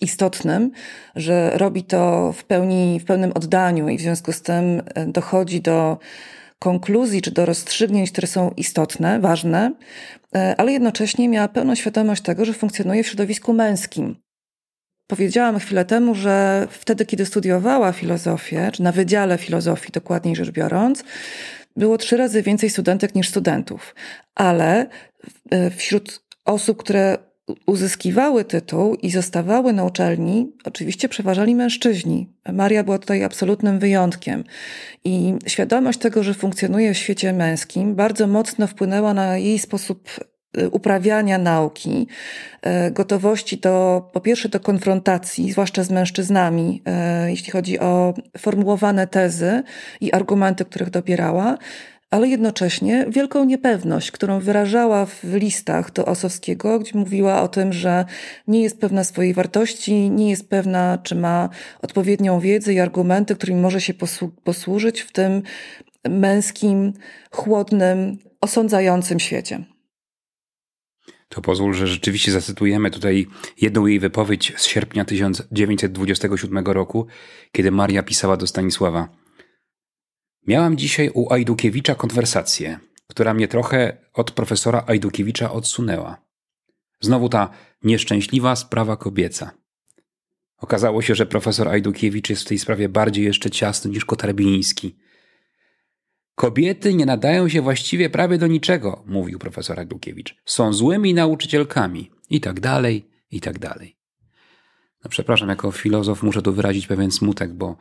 istotnym, 0.02 0.72
że 1.16 1.52
robi 1.58 1.84
to 1.84 2.34
w 2.34 2.44
pełni, 2.44 3.00
w 3.00 3.06
pełnym 3.06 3.32
oddaniu 3.32 3.90
i 3.90 3.98
w 3.98 4.02
związku 4.02 4.32
z 4.32 4.42
tym 4.42 4.82
e, 4.96 5.06
dochodzi 5.06 5.62
do 5.62 5.98
konkluzji 6.62 7.22
czy 7.22 7.32
do 7.32 7.46
rozstrzygnięć, 7.46 8.12
które 8.12 8.28
są 8.28 8.52
istotne, 8.58 9.20
ważne, 9.20 9.72
e, 10.36 10.56
ale 10.58 10.72
jednocześnie 10.72 11.30
miała 11.30 11.48
pełną 11.48 11.76
świadomość 11.76 12.22
tego, 12.22 12.46
że 12.46 12.54
funkcjonuje 12.54 13.04
w 13.04 13.08
środowisku 13.08 13.54
męskim. 13.54 14.16
Powiedziałam 15.08 15.60
chwilę 15.60 15.86
temu, 15.86 16.16
że 16.16 16.68
wtedy, 16.72 17.06
kiedy 17.06 17.26
studiowała 17.26 17.92
filozofię, 17.92 18.70
czy 18.74 18.84
na 18.84 18.92
Wydziale 18.92 19.38
Filozofii 19.38 19.92
dokładniej 19.92 20.36
rzecz 20.36 20.52
biorąc, 20.52 21.04
było 21.76 21.98
trzy 21.98 22.18
razy 22.18 22.42
więcej 22.42 22.70
studentek 22.70 23.16
niż 23.16 23.30
studentów, 23.30 23.96
ale 24.36 24.90
e, 25.52 25.70
wśród 25.70 26.24
osób, 26.46 26.78
które 26.78 27.18
uzyskiwały 27.66 28.46
tytuł 28.46 28.96
i 28.96 29.12
zostawały 29.12 29.74
na 29.74 29.84
uczelni, 29.84 30.52
oczywiście 30.64 31.10
przeważali 31.10 31.56
mężczyźni. 31.56 32.30
Maria 32.54 32.84
była 32.84 33.00
tutaj 33.00 33.24
absolutnym 33.24 33.80
wyjątkiem. 33.80 34.44
I 35.04 35.34
świadomość 35.48 36.00
tego, 36.00 36.24
że 36.24 36.34
funkcjonuje 36.34 36.94
w 36.94 36.98
świecie 36.98 37.34
męskim, 37.34 37.96
bardzo 37.96 38.28
mocno 38.28 38.68
wpłynęła 38.68 39.14
na 39.14 39.38
jej 39.38 39.60
sposób 39.60 40.10
y, 40.58 40.70
uprawiania 40.70 41.38
nauki, 41.38 42.08
y, 42.88 42.92
gotowości 42.92 43.58
do, 43.58 44.10
po 44.14 44.22
pierwsze, 44.22 44.50
do 44.50 44.60
konfrontacji, 44.60 45.52
zwłaszcza 45.52 45.84
z 45.84 45.92
mężczyznami, 45.92 46.82
y, 47.26 47.30
jeśli 47.30 47.52
chodzi 47.52 47.80
o 47.80 48.14
formułowane 48.38 49.08
tezy 49.08 49.64
i 50.02 50.14
argumenty, 50.14 50.66
których 50.66 50.90
dobierała, 50.90 51.58
ale 52.12 52.28
jednocześnie 52.28 53.06
wielką 53.10 53.46
niepewność, 53.46 54.12
którą 54.12 54.40
wyrażała 54.40 55.06
w 55.06 55.24
listach 55.24 55.92
do 55.92 56.06
Osowskiego, 56.06 56.80
gdzie 56.80 56.92
mówiła 57.00 57.42
o 57.42 57.48
tym, 57.48 57.74
że 57.74 58.06
nie 58.48 58.62
jest 58.62 58.80
pewna 58.80 59.04
swojej 59.04 59.34
wartości, 59.34 60.10
nie 60.10 60.30
jest 60.30 60.50
pewna, 60.50 60.98
czy 61.04 61.16
ma 61.16 61.50
odpowiednią 61.82 62.40
wiedzę 62.40 62.74
i 62.74 62.80
argumenty, 62.80 63.36
którymi 63.36 63.62
może 63.62 63.82
się 63.82 63.94
posłużyć 64.44 65.02
w 65.02 65.12
tym 65.12 65.42
męskim, 66.10 66.94
chłodnym, 67.32 68.18
osądzającym 68.42 69.20
świecie. 69.20 69.64
To 71.30 71.42
pozwól, 71.42 71.74
że 71.74 71.88
rzeczywiście 71.88 72.32
zacytujemy 72.32 72.92
tutaj 72.92 73.28
jedną 73.62 73.86
jej 73.86 74.00
wypowiedź 74.00 74.54
z 74.58 74.66
sierpnia 74.66 75.06
1927 75.06 76.66
roku, 76.66 77.08
kiedy 77.52 77.72
Maria 77.72 78.04
pisała 78.04 78.38
do 78.38 78.48
Stanisława. 78.48 79.21
Miałam 80.48 80.78
dzisiaj 80.78 81.10
u 81.14 81.34
Ajdukiewicza 81.34 81.96
konwersację, 81.96 82.80
która 83.08 83.34
mnie 83.34 83.48
trochę 83.48 83.98
od 84.14 84.32
profesora 84.32 84.84
Ajdukiewicza 84.88 85.52
odsunęła. 85.52 86.18
Znowu 87.02 87.30
ta 87.30 87.50
nieszczęśliwa 87.84 88.56
sprawa 88.56 88.98
kobieca. 88.98 89.52
Okazało 90.58 91.02
się, 91.02 91.16
że 91.16 91.26
profesor 91.26 91.68
Ajdukiewicz 91.68 92.30
jest 92.30 92.42
w 92.42 92.48
tej 92.48 92.60
sprawie 92.60 92.90
bardziej 92.90 93.26
jeszcze 93.26 93.50
ciasny 93.50 93.92
niż 93.92 94.06
Kotarbiński. 94.06 94.96
Kobiety 96.36 96.94
nie 96.94 97.06
nadają 97.06 97.50
się 97.50 97.62
właściwie 97.62 98.10
prawie 98.10 98.38
do 98.38 98.48
niczego, 98.48 99.04
mówił 99.06 99.40
profesor 99.40 99.80
Ajdukiewicz. 99.80 100.36
Są 100.46 100.74
złymi 100.74 101.14
nauczycielkami 101.14 102.12
i 102.30 102.42
tak 102.42 102.60
dalej, 102.60 103.10
i 103.32 103.42
tak 103.42 103.60
dalej. 103.60 103.98
No 105.04 105.10
przepraszam, 105.10 105.50
jako 105.50 105.72
filozof 105.72 106.24
muszę 106.24 106.42
tu 106.42 106.54
wyrazić 106.54 106.88
pewien 106.88 107.12
smutek, 107.12 107.54
bo 107.54 107.78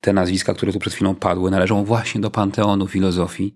te 0.00 0.12
nazwiska, 0.12 0.54
które 0.54 0.72
tu 0.72 0.78
przed 0.78 0.94
chwilą 0.94 1.14
padły, 1.14 1.50
należą 1.50 1.84
właśnie 1.84 2.20
do 2.20 2.30
panteonu 2.30 2.86
filozofii. 2.86 3.54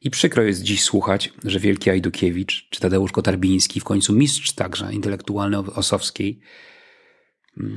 I 0.00 0.10
przykro 0.10 0.42
jest 0.42 0.62
dziś 0.62 0.82
słuchać, 0.82 1.32
że 1.44 1.60
wielki 1.60 1.90
Ajdukiewicz 1.90 2.68
czy 2.70 2.80
Tadeusz 2.80 3.12
Kotarbiński, 3.12 3.80
w 3.80 3.84
końcu 3.84 4.12
mistrz 4.12 4.52
także 4.52 4.92
intelektualny 4.92 5.58
Osowskiej, 5.58 6.40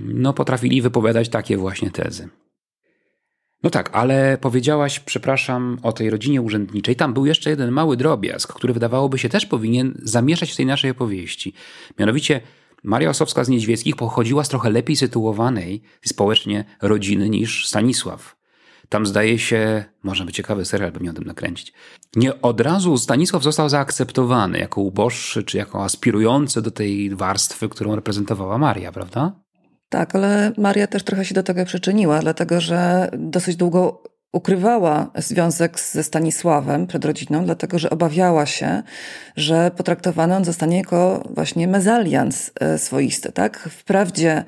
no 0.03 0.33
potrafili 0.33 0.81
wypowiadać 0.81 1.29
takie 1.29 1.57
właśnie 1.57 1.91
tezy. 1.91 2.29
No 3.63 3.69
tak, 3.69 3.89
ale 3.93 4.37
powiedziałaś, 4.41 4.99
przepraszam, 4.99 5.79
o 5.83 5.91
tej 5.91 6.09
rodzinie 6.09 6.41
urzędniczej. 6.41 6.95
Tam 6.95 7.13
był 7.13 7.25
jeszcze 7.25 7.49
jeden 7.49 7.71
mały 7.71 7.97
drobiazg, 7.97 8.53
który 8.53 8.73
wydawałoby 8.73 9.17
się 9.17 9.29
też 9.29 9.45
powinien 9.45 10.01
zamieszać 10.03 10.51
w 10.51 10.55
tej 10.55 10.65
naszej 10.65 10.91
opowieści. 10.91 11.53
Mianowicie 11.99 12.41
Maria 12.83 13.09
Osowska 13.09 13.43
z 13.43 13.49
Niedźwieckich 13.49 13.95
pochodziła 13.95 14.43
z 14.43 14.49
trochę 14.49 14.69
lepiej 14.69 14.95
sytuowanej 14.95 15.81
społecznie 16.05 16.65
rodziny 16.81 17.29
niż 17.29 17.67
Stanisław. 17.67 18.35
Tam 18.89 19.05
zdaje 19.05 19.39
się, 19.39 19.83
może 20.03 20.25
być 20.25 20.35
ciekawy 20.35 20.65
serial, 20.65 20.91
by 20.91 20.99
mnie 20.99 21.09
o 21.09 21.13
tym 21.13 21.23
nakręcić. 21.23 21.73
Nie 22.15 22.41
od 22.41 22.61
razu 22.61 22.97
Stanisław 22.97 23.43
został 23.43 23.69
zaakceptowany 23.69 24.59
jako 24.59 24.81
uboższy, 24.81 25.43
czy 25.43 25.57
jako 25.57 25.83
aspirujący 25.83 26.61
do 26.61 26.71
tej 26.71 27.15
warstwy, 27.15 27.69
którą 27.69 27.95
reprezentowała 27.95 28.57
Maria, 28.57 28.91
prawda? 28.91 29.31
Tak, 29.89 30.15
ale 30.15 30.51
Maria 30.57 30.87
też 30.87 31.03
trochę 31.03 31.25
się 31.25 31.35
do 31.35 31.43
tego 31.43 31.65
przyczyniła, 31.65 32.19
dlatego 32.19 32.61
że 32.61 33.09
dosyć 33.17 33.55
długo 33.55 34.03
ukrywała 34.33 35.11
związek 35.15 35.79
ze 35.79 36.03
Stanisławem 36.03 36.87
przed 36.87 37.05
rodziną, 37.05 37.45
dlatego 37.45 37.79
że 37.79 37.89
obawiała 37.89 38.45
się, 38.45 38.83
że 39.35 39.71
potraktowany 39.77 40.35
on 40.35 40.45
zostanie 40.45 40.77
jako 40.77 41.23
właśnie 41.29 41.67
mezalians 41.67 42.51
e, 42.59 42.77
swoisty. 42.77 43.31
Tak? 43.31 43.59
Wprawdzie 43.59 44.43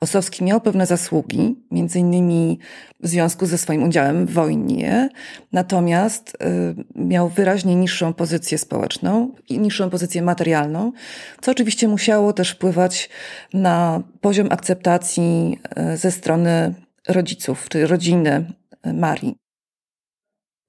Osowski 0.00 0.44
miał 0.44 0.60
pewne 0.60 0.86
zasługi, 0.86 1.56
między 1.70 1.98
innymi 1.98 2.58
w 3.00 3.08
związku 3.08 3.46
ze 3.46 3.58
swoim 3.58 3.82
udziałem 3.82 4.26
w 4.26 4.32
wojnie, 4.32 5.08
natomiast 5.52 6.36
e, 6.40 6.74
miał 6.94 7.28
wyraźnie 7.28 7.76
niższą 7.76 8.12
pozycję 8.12 8.58
społeczną 8.58 9.34
i 9.48 9.58
niższą 9.58 9.90
pozycję 9.90 10.22
materialną, 10.22 10.92
co 11.40 11.50
oczywiście 11.50 11.88
musiało 11.88 12.32
też 12.32 12.50
wpływać 12.50 13.10
na 13.54 14.02
poziom 14.20 14.48
akceptacji 14.50 15.58
e, 15.76 15.96
ze 15.96 16.10
strony 16.10 16.74
rodziców 17.08 17.66
czy 17.68 17.86
rodziny 17.86 18.44
Marii. 18.84 19.36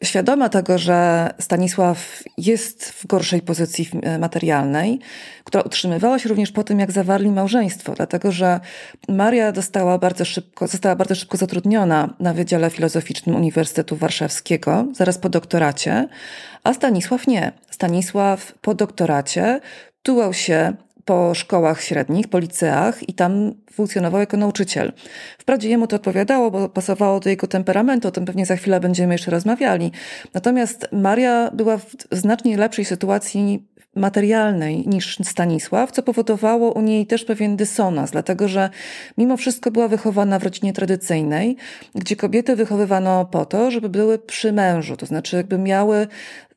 Świadoma 0.04 0.50
tego, 0.50 0.78
że 0.78 1.30
Stanisław 1.40 2.24
jest 2.38 2.90
w 2.90 3.08
gorszej 3.08 3.42
pozycji 3.42 3.90
materialnej, 4.20 5.00
która 5.44 5.64
utrzymywała 5.64 6.20
się 6.20 6.30
również 6.30 6.52
po 6.52 6.64
tym, 6.64 6.80
jak 6.80 6.92
zawarli 6.92 7.32
małżeństwo, 7.32 7.94
dlatego 7.96 8.32
że 8.32 8.60
Maria 9.10 9.52
dostała 9.52 9.98
bardzo 9.98 10.26
szybko, 10.26 10.68
została 10.68 10.96
bardzo 10.96 11.16
szybko 11.16 11.38
zatrudniona 11.38 12.14
na 12.20 12.34
Wydziale 12.34 12.70
Filozoficznym 12.70 13.36
Uniwersytetu 13.36 13.96
Warszawskiego, 13.96 14.88
zaraz 14.94 15.18
po 15.18 15.30
doktoracie, 15.30 16.08
a 16.64 16.74
Stanisław 16.74 17.28
nie. 17.28 17.52
Stanisław 17.70 18.54
po 18.62 18.74
doktoracie 18.74 19.60
tułał 20.04 20.34
się 20.34 20.74
po 21.10 21.36
szkołach 21.36 21.82
średnich, 21.82 22.28
po 22.28 22.40
liceach 22.40 23.10
i 23.10 23.14
tam 23.14 23.54
funkcjonował 23.72 24.20
jako 24.20 24.38
nauczyciel. 24.38 24.94
Wprawdzie 25.38 25.70
jemu 25.70 25.88
to 25.88 25.96
odpowiadało, 25.96 26.52
bo 26.52 26.70
pasowało 26.70 27.20
do 27.20 27.30
jego 27.30 27.48
temperamentu, 27.48 28.08
o 28.08 28.12
tym 28.12 28.26
pewnie 28.26 28.46
za 28.46 28.56
chwilę 28.56 28.80
będziemy 28.80 29.14
jeszcze 29.14 29.32
rozmawiali. 29.32 29.92
Natomiast 30.34 30.88
Maria 30.92 31.52
była 31.54 31.78
w 31.78 31.96
znacznie 32.12 32.58
lepszej 32.58 32.86
sytuacji 32.86 33.68
materialnej 33.96 34.88
niż 34.88 35.18
Stanisław, 35.24 35.92
co 35.92 36.04
powodowało 36.04 36.72
u 36.72 36.82
niej 36.82 37.08
też 37.08 37.26
pewien 37.26 37.58
dysonans, 37.58 38.12
dlatego 38.12 38.48
że 38.48 38.70
mimo 39.18 39.38
wszystko 39.38 39.72
była 39.72 39.88
wychowana 39.88 40.40
w 40.40 40.44
rodzinie 40.44 40.74
tradycyjnej, 40.74 41.58
gdzie 41.96 42.16
kobiety 42.16 42.56
wychowywano 42.56 43.26
po 43.26 43.46
to, 43.46 43.72
żeby 43.72 43.90
były 43.90 44.20
przy 44.20 44.54
mężu, 44.54 44.98
to 44.98 45.06
znaczy 45.06 45.36
jakby 45.36 45.58
miały 45.58 46.08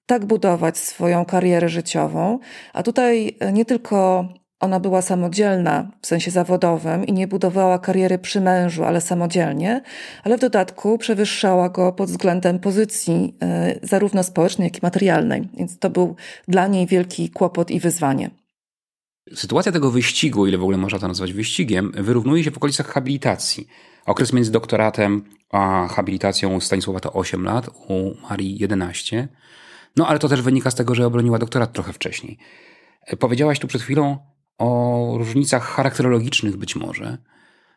tak 0.07 0.25
budować 0.25 0.79
swoją 0.79 1.25
karierę 1.25 1.69
życiową, 1.69 2.39
a 2.73 2.83
tutaj 2.83 3.37
nie 3.53 3.65
tylko 3.65 4.29
ona 4.63 4.81
była 4.81 5.03
samodzielna 5.03 5.91
w 6.03 6.07
sensie 6.07 6.31
zawodowym 6.31 7.07
i 7.07 7.13
nie 7.13 7.27
budowała 7.27 7.79
kariery 7.79 8.19
przy 8.19 8.41
mężu, 8.41 8.85
ale 8.85 9.01
samodzielnie, 9.01 9.83
ale 10.25 10.37
w 10.37 10.41
dodatku 10.41 10.99
przewyższała 10.99 11.69
go 11.69 11.93
pod 11.93 12.11
względem 12.11 12.59
pozycji 12.59 13.35
e, 13.43 13.79
zarówno 13.83 14.23
społecznej, 14.23 14.67
jak 14.67 14.77
i 14.77 14.81
materialnej. 14.83 15.49
Więc 15.59 15.79
to 15.79 15.91
był 15.91 16.17
dla 16.49 16.67
niej 16.67 16.87
wielki 16.87 17.31
kłopot 17.31 17.71
i 17.71 17.81
wyzwanie. 17.81 18.31
Sytuacja 19.35 19.73
tego 19.73 19.91
wyścigu, 19.91 20.47
ile 20.47 20.59
w 20.59 20.63
ogóle 20.63 20.79
można 20.79 20.99
to 20.99 21.09
nazwać 21.09 21.33
wyścigiem, 21.33 21.93
wyrównuje 21.95 22.45
się 22.45 22.51
w 22.51 22.57
okolicach 22.57 22.87
habilitacji. 22.87 23.67
Okres 24.07 24.33
między 24.33 24.53
doktoratem 24.53 25.25
a 25.53 25.89
habilitacją 25.89 26.61
Stanisława 26.61 27.01
to 27.01 27.13
8 27.13 27.45
lat, 27.45 27.69
u 27.89 28.15
Marii 28.31 28.59
11. 28.59 29.29
No 29.97 30.07
ale 30.07 30.19
to 30.19 30.29
też 30.29 30.43
wynika 30.43 30.71
z 30.71 30.75
tego, 30.75 30.95
że 30.95 31.07
obroniła 31.07 31.39
doktorat 31.39 31.73
trochę 31.73 31.93
wcześniej. 31.93 32.39
E, 33.07 33.17
powiedziałaś 33.17 33.59
tu 33.59 33.67
przed 33.67 33.83
chwilą 33.83 34.32
o 34.63 35.15
różnicach 35.19 35.65
charakterologicznych 35.65 36.57
być 36.57 36.77
może 36.77 37.19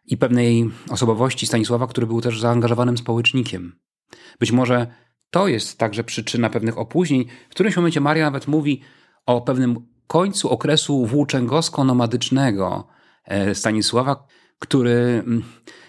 i 0.06 0.18
pewnej 0.18 0.70
osobowości 0.90 1.48
Stanisława, 1.48 1.88
który 1.88 2.08
był 2.08 2.22
też 2.22 2.40
zaangażowanym 2.40 2.98
społecznikiem. 2.98 3.80
Być 4.40 4.52
może 4.52 4.88
to 5.30 5.48
jest 5.48 5.78
także 5.78 6.04
przyczyna 6.04 6.50
pewnych 6.50 6.78
opóźnień. 6.78 7.26
W 7.50 7.52
którymś 7.52 7.76
momencie 7.76 8.02
Maria 8.02 8.26
nawet 8.26 8.48
mówi 8.48 8.82
o 9.26 9.42
pewnym 9.42 9.88
końcu 10.08 10.50
okresu 10.50 11.06
włóczęgowsko-nomadycznego 11.06 12.84
e, 13.26 13.56
Stanisława, 13.56 14.28
który 14.60 15.24
mm, 15.26 15.44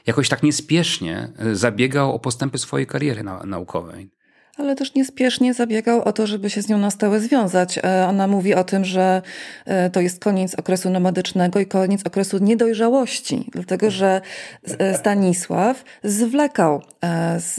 jakoś 0.07 0.29
tak 0.29 0.43
niespiesznie 0.43 1.33
e, 1.39 1.55
zabiegał 1.55 2.15
o 2.15 2.19
postępy 2.19 2.59
swojej 2.59 2.87
kariery 2.87 3.23
naukowej 3.47 4.16
ale 4.57 4.77
też 4.77 4.95
niespiesznie 4.95 5.55
zabiegał 5.55 6.03
o 6.03 6.13
to, 6.13 6.27
żeby 6.27 6.51
się 6.51 6.63
z 6.63 6.69
nią 6.69 6.79
na 6.79 6.91
stałe 6.91 7.21
związać. 7.21 7.79
E, 7.79 8.07
ona 8.09 8.27
mówi 8.27 8.55
o 8.55 8.65
tym, 8.65 8.85
że 8.85 9.23
e, 9.65 9.91
to 9.91 10.01
jest 10.01 10.21
koniec 10.21 10.55
okresu 10.55 10.91
nomadycznego 10.91 11.61
i 11.61 11.67
koniec 11.67 12.07
okresu 12.07 12.39
niedojrzałości, 12.39 13.51
dlatego 13.53 13.91
że 13.91 14.21
e, 14.79 14.99
Stanisław 14.99 15.85
zwlekał 16.05 16.83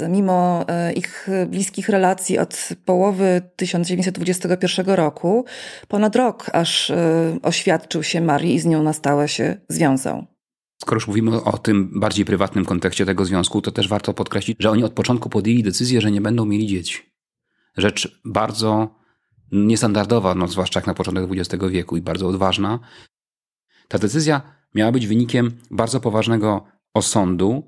mimo 0.09 0.65
ich 0.95 1.27
bliskich 1.47 1.89
relacji 1.89 2.39
od 2.39 2.69
połowy 2.85 3.41
1921 3.55 4.85
roku 4.85 5.45
ponad 5.87 6.15
rok, 6.15 6.49
aż 6.53 6.91
oświadczył 7.43 8.03
się 8.03 8.21
Marii 8.21 8.55
i 8.55 8.59
z 8.59 8.65
nią 8.65 8.83
na 8.83 8.93
stałe 8.93 9.27
się 9.27 9.57
związał. 9.69 10.36
Skoro 10.81 10.95
już 10.95 11.07
mówimy 11.07 11.43
o 11.43 11.57
tym 11.57 11.99
bardziej 11.99 12.25
prywatnym 12.25 12.65
kontekście 12.65 13.05
tego 13.05 13.25
związku, 13.25 13.61
to 13.61 13.71
też 13.71 13.87
warto 13.87 14.13
podkreślić, 14.13 14.57
że 14.59 14.71
oni 14.71 14.83
od 14.83 14.93
początku 14.93 15.29
podjęli 15.29 15.63
decyzję, 15.63 16.01
że 16.01 16.11
nie 16.11 16.21
będą 16.21 16.45
mieli 16.45 16.67
dzieci. 16.67 16.97
Rzecz 17.77 18.21
bardzo 18.25 18.95
niestandardowa, 19.51 20.35
no 20.35 20.47
zwłaszcza 20.47 20.79
jak 20.79 20.87
na 20.87 20.93
początek 20.93 21.29
XX 21.31 21.65
wieku 21.69 21.97
i 21.97 22.01
bardzo 22.01 22.27
odważna. 22.27 22.79
Ta 23.87 23.97
decyzja 23.97 24.41
miała 24.75 24.91
być 24.91 25.07
wynikiem 25.07 25.51
bardzo 25.71 25.99
poważnego 25.99 26.65
osądu 26.93 27.67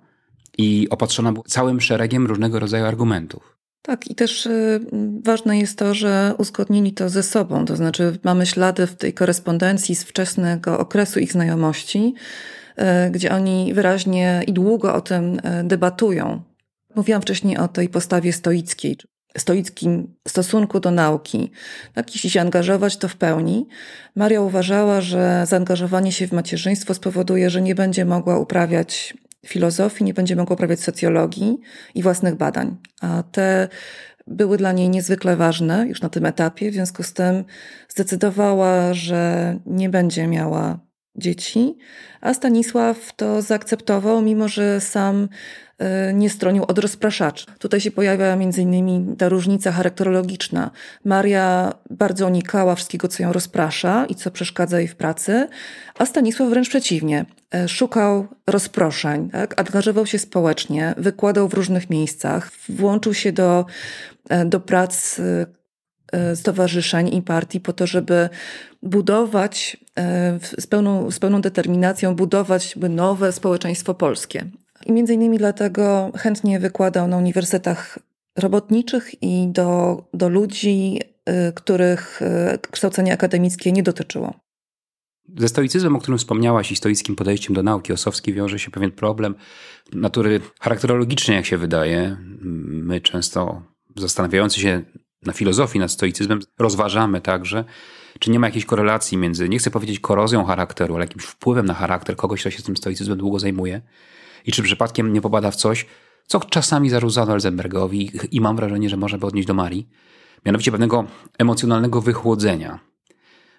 i 0.58 0.88
opatrzona 0.90 1.34
całym 1.48 1.82
szeregiem 1.82 2.28
różnego 2.28 2.60
rodzaju 2.60 2.86
argumentów. 2.86 3.60
Tak, 3.82 4.08
i 4.08 4.16
też 4.16 4.46
y, 4.46 4.80
ważne 5.24 5.60
jest 5.60 5.78
to, 5.78 5.94
że 5.94 6.36
uzgodnili 6.38 6.94
to 6.94 7.10
ze 7.10 7.24
sobą, 7.24 7.66
to 7.66 7.76
znaczy 7.76 8.20
mamy 8.24 8.46
ślady 8.46 8.88
w 8.88 8.96
tej 8.96 9.14
korespondencji 9.14 9.96
z 9.96 10.04
wczesnego 10.04 10.80
okresu 10.80 11.20
ich 11.20 11.32
znajomości, 11.32 12.14
gdzie 13.12 13.32
oni 13.32 13.74
wyraźnie 13.74 14.42
i 14.48 14.54
długo 14.54 14.94
o 14.94 15.02
tym 15.02 15.40
e, 15.44 15.64
debatują. 15.64 16.42
Mówiłam 16.96 17.22
wcześniej 17.22 17.58
o 17.58 17.68
tej 17.68 17.90
postawie 17.90 18.34
stoickiej, 18.34 18.98
stoickim 19.38 20.16
stosunku 20.28 20.80
do 20.80 20.92
nauki. 20.92 21.52
Tak, 21.94 22.16
jeśli 22.16 22.30
się 22.30 22.42
angażować, 22.42 22.98
to 22.98 23.08
w 23.08 23.16
pełni. 23.16 23.68
Maria 24.16 24.42
uważała, 24.42 25.02
że 25.02 25.44
zaangażowanie 25.48 26.12
się 26.12 26.28
w 26.28 26.32
macierzyństwo 26.32 26.94
spowoduje, 26.94 27.50
że 27.50 27.62
nie 27.62 27.76
będzie 27.76 28.06
mogła 28.06 28.38
uprawiać 28.38 29.14
filozofii, 29.46 30.04
nie 30.04 30.14
będzie 30.14 30.36
mogła 30.36 30.54
uprawiać 30.54 30.80
socjologii 30.80 31.58
i 31.96 32.04
własnych 32.04 32.36
badań. 32.36 32.78
A 33.02 33.24
te 33.24 33.68
były 34.28 34.58
dla 34.58 34.72
niej 34.72 34.90
niezwykle 34.90 35.36
ważne 35.36 35.88
już 35.88 36.02
na 36.02 36.10
tym 36.10 36.26
etapie, 36.26 36.72
w 36.72 36.74
związku 36.74 37.04
z 37.04 37.14
tym 37.14 37.44
zdecydowała, 37.90 38.94
że 38.94 39.56
nie 39.66 39.90
będzie 39.90 40.28
miała 40.28 40.89
dzieci, 41.20 41.78
a 42.22 42.34
Stanisław 42.34 43.14
to 43.16 43.42
zaakceptował, 43.42 44.22
mimo 44.22 44.48
że 44.48 44.82
sam 44.82 45.30
e, 45.78 46.14
nie 46.14 46.30
stronił 46.30 46.64
od 46.64 46.80
rozpraszaczy. 46.80 47.46
Tutaj 47.60 47.82
się 47.82 47.92
pojawia 47.92 48.36
między 48.36 48.62
innymi 48.62 49.16
ta 49.18 49.30
różnica 49.30 49.72
charakterologiczna. 49.72 50.72
Maria 51.06 51.74
bardzo 51.90 52.28
unikała 52.28 52.76
wszystkiego, 52.76 53.08
co 53.08 53.24
ją 53.24 53.34
rozprasza 53.34 54.06
i 54.06 54.16
co 54.16 54.32
przeszkadza 54.32 54.80
jej 54.80 54.88
w 54.88 54.96
pracy, 54.96 55.48
a 55.98 56.06
Stanisław 56.06 56.50
wręcz 56.50 56.70
przeciwnie. 56.70 57.26
E, 57.54 57.68
szukał 57.68 58.28
rozproszeń, 58.48 59.30
tak? 59.30 59.60
angażował 59.60 60.06
się 60.06 60.20
społecznie, 60.20 60.94
wykładał 60.98 61.48
w 61.48 61.54
różnych 61.54 61.90
miejscach, 61.90 62.52
włączył 62.70 63.14
się 63.14 63.32
do, 63.32 63.66
e, 64.30 64.46
do 64.46 64.60
prac 64.60 65.22
stowarzyszeń 66.36 67.16
i 67.16 67.22
partii 67.22 67.60
po 67.60 67.74
to, 67.74 67.88
żeby 67.88 68.30
budować 68.84 69.78
e, 69.98 70.40
z 70.60 70.68
pełną, 70.68 71.12
z 71.12 71.20
pełną 71.20 71.42
determinacją, 71.42 72.16
budować 72.16 72.76
nowe 72.90 73.32
społeczeństwo 73.32 73.94
polskie. 73.94 74.46
I 74.86 74.92
między 74.92 75.14
innymi 75.14 75.38
dlatego 75.38 76.12
chętnie 76.16 76.60
wykładał 76.60 77.08
na 77.08 77.18
uniwersytetach 77.18 78.00
robotniczych 78.38 79.24
i 79.24 79.48
do, 79.48 80.04
do 80.14 80.30
ludzi, 80.30 81.00
e, 81.26 81.52
których 81.52 82.22
e, 82.22 82.58
kształcenie 82.72 83.14
akademickie 83.14 83.72
nie 83.72 83.84
dotyczyło. 83.84 84.34
Ze 85.38 85.48
stoicyzmem, 85.48 85.96
o 85.96 86.00
którym 86.00 86.18
wspomniałaś, 86.18 86.72
i 86.72 86.76
stoickim 86.76 87.16
podejściem 87.16 87.56
do 87.56 87.64
nauki 87.64 87.94
Osowskiej 87.94 88.34
wiąże 88.34 88.60
się 88.60 88.72
pewien 88.72 88.92
problem 88.92 89.36
natury 89.94 90.42
charakterologicznej, 90.60 91.38
jak 91.38 91.46
się 91.46 91.58
wydaje. 91.58 92.18
My 92.68 93.02
często 93.02 93.62
zastanawiający 93.96 94.60
się 94.60 94.84
na 95.26 95.34
filozofii, 95.34 95.80
nad 95.80 95.92
stoicyzmem, 95.92 96.40
rozważamy 96.60 97.22
także, 97.22 97.64
czy 98.20 98.32
nie 98.32 98.40
ma 98.40 98.48
jakiejś 98.48 98.66
korelacji 98.66 99.18
między, 99.18 99.50
nie 99.50 99.60
chcę 99.60 99.72
powiedzieć 99.72 100.00
korozją 100.00 100.46
charakteru, 100.46 100.96
ale 100.96 101.04
jakimś 101.04 101.24
wpływem 101.24 101.66
na 101.66 101.74
charakter 101.74 102.16
kogoś, 102.16 102.42
kto 102.42 102.50
się 102.50 102.64
tym 102.64 102.78
stoicyzmem 102.78 103.18
długo 103.18 103.40
zajmuje 103.40 103.82
i 104.46 104.52
czy 104.52 104.64
przypadkiem 104.64 105.14
nie 105.14 105.22
popada 105.22 105.52
w 105.52 105.56
coś, 105.56 105.86
co 106.28 106.40
czasami 106.40 106.90
zarzucano 106.90 107.34
Elzenbergowi 107.34 108.12
i 108.32 108.42
mam 108.42 108.56
wrażenie, 108.56 108.90
że 108.90 108.98
można 108.98 109.18
by 109.18 109.26
odnieść 109.26 109.48
do 109.48 109.54
Marii, 109.54 109.90
mianowicie 110.46 110.72
pewnego 110.72 111.06
emocjonalnego 111.38 112.02
wychłodzenia. 112.02 112.80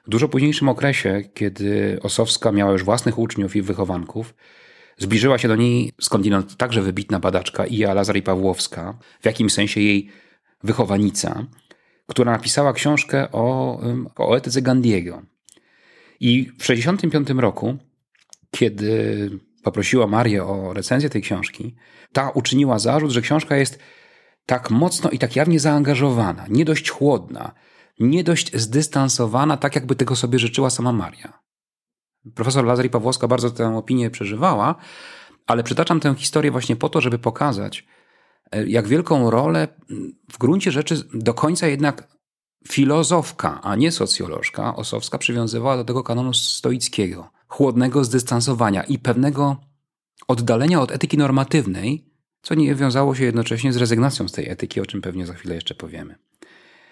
W 0.07 0.11
dużo 0.11 0.29
późniejszym 0.29 0.69
okresie, 0.69 1.23
kiedy 1.35 1.99
Osowska 2.02 2.52
miała 2.52 2.73
już 2.73 2.85
własnych 2.85 3.19
uczniów 3.19 3.57
i 3.57 3.62
wychowanków, 3.62 4.35
zbliżyła 4.99 5.38
się 5.38 5.49
do 5.49 5.57
niej 5.57 5.93
skądinąd 6.00 6.57
także 6.57 6.83
wybitna 6.83 7.21
badaczka 7.21 7.67
Ija 7.67 7.95
Lazary 7.95 8.23
Pawłowska, 8.23 8.99
w 9.21 9.26
jakimś 9.26 9.52
sensie 9.52 9.81
jej 9.81 10.11
wychowanica, 10.62 11.47
która 12.07 12.33
napisała 12.33 12.73
książkę 12.73 13.33
o, 13.33 13.81
o 14.17 14.37
etyce 14.37 14.62
Gandiego. 14.62 15.23
I 16.21 16.45
w 16.45 16.62
1965 16.62 17.40
roku, 17.40 17.76
kiedy 18.50 19.31
poprosiła 19.62 20.07
Marię 20.07 20.45
o 20.45 20.73
recenzję 20.73 21.11
tej 21.11 21.23
książki, 21.23 21.76
ta 22.12 22.31
uczyniła 22.31 22.79
zarzut, 22.79 23.11
że 23.11 23.21
książka 23.21 23.57
jest 23.57 23.79
tak 24.47 24.71
mocno 24.71 25.11
i 25.11 25.19
tak 25.19 25.37
jawnie 25.37 25.61
zaangażowana, 25.61 26.47
nie 26.49 26.64
dość 26.64 26.90
chłodna, 26.90 27.52
nie 28.00 28.25
dość 28.25 28.57
zdystansowana, 28.57 29.57
tak 29.57 29.75
jakby 29.75 29.97
tego 29.97 30.17
sobie 30.17 30.38
życzyła 30.38 30.71
sama 30.71 30.93
Maria. 30.93 31.40
Profesor 32.35 32.64
Lazary 32.64 32.90
Pawłowska 32.90 33.29
bardzo 33.29 33.50
tę 33.50 33.76
opinię 33.76 34.11
przeżywała, 34.11 34.75
ale 35.47 35.62
przytaczam 35.62 36.00
tę 36.00 36.14
historię 36.14 36.50
właśnie 36.50 36.76
po 36.76 36.88
to, 36.88 37.00
żeby 37.00 37.19
pokazać, 37.19 37.87
jak 38.66 38.88
wielką 38.88 39.30
rolę 39.30 39.69
w 40.33 40.38
gruncie 40.38 40.73
rzeczy 40.73 41.02
do 41.14 41.35
końca 41.35 41.66
jednak 41.66 42.09
filozofka, 42.69 43.61
a 43.62 43.76
nie 43.76 43.92
socjolożka 43.92 44.76
Osowska 44.76 45.19
przywiązywała 45.19 45.76
do 45.76 45.85
tego 45.85 46.02
kanonu 46.02 46.35
stoickiego, 46.35 47.30
chłodnego 47.49 48.04
zdystansowania 48.04 48.83
i 48.83 48.99
pewnego 48.99 49.57
oddalenia 50.28 50.80
od 50.80 50.92
etyki 50.92 51.19
normatywnej, 51.19 52.04
co 52.42 52.54
nie 52.54 52.75
wiązało 52.75 53.14
się 53.14 53.25
jednocześnie 53.25 53.73
z 53.73 53.76
rezygnacją 53.76 54.28
z 54.28 54.33
tej 54.33 54.49
etyki, 54.49 54.80
o 54.80 54.87
czym 54.87 55.02
pewnie 55.02 55.26
za 55.26 55.35
chwilę 55.35 55.54
jeszcze 55.54 55.75
powiemy. 55.75 56.14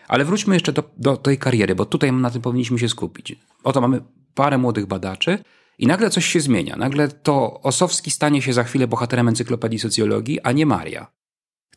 Ale 0.08 0.24
wróćmy 0.24 0.54
jeszcze 0.54 0.72
do, 0.72 0.90
do 0.96 1.16
tej 1.16 1.38
kariery, 1.38 1.74
bo 1.74 1.86
tutaj 1.86 2.12
na 2.12 2.30
tym 2.30 2.42
powinniśmy 2.42 2.78
się 2.78 2.88
skupić. 2.88 3.36
Oto 3.64 3.80
mamy 3.80 4.00
parę 4.34 4.58
młodych 4.58 4.86
badaczy 4.86 5.38
i 5.78 5.86
nagle 5.86 6.10
coś 6.10 6.26
się 6.26 6.40
zmienia. 6.40 6.76
Nagle 6.76 7.08
to 7.08 7.60
Osowski 7.60 8.10
stanie 8.10 8.42
się 8.42 8.52
za 8.52 8.64
chwilę 8.64 8.86
bohaterem 8.86 9.28
encyklopedii 9.28 9.78
socjologii, 9.78 10.40
a 10.40 10.52
nie 10.52 10.66
Maria. 10.66 11.17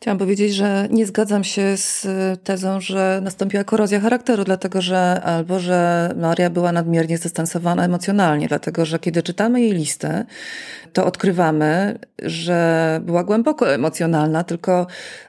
Chciałam 0.02 0.18
powiedzieć, 0.18 0.54
że 0.54 0.88
nie 0.90 1.06
zgadzam 1.06 1.44
się 1.44 1.76
z 1.76 2.06
tezą, 2.44 2.80
że 2.80 3.20
nastąpiła 3.22 3.64
korozja 3.64 4.00
charakteru, 4.00 4.44
dlatego 4.44 4.82
że 4.82 5.20
albo 5.24 5.60
że 5.60 6.10
Maria 6.16 6.50
była 6.50 6.72
nadmiernie 6.72 7.18
zdystansowana 7.18 7.84
emocjonalnie, 7.84 8.48
dlatego 8.48 8.84
że 8.84 8.98
kiedy 8.98 9.22
czytamy 9.22 9.60
jej 9.60 9.72
listę, 9.72 10.24
to 10.92 11.06
odkrywamy, 11.06 11.98
że 12.22 13.00
była 13.04 13.24
głęboko 13.24 13.74
emocjonalna, 13.74 14.44
tylko 14.44 14.86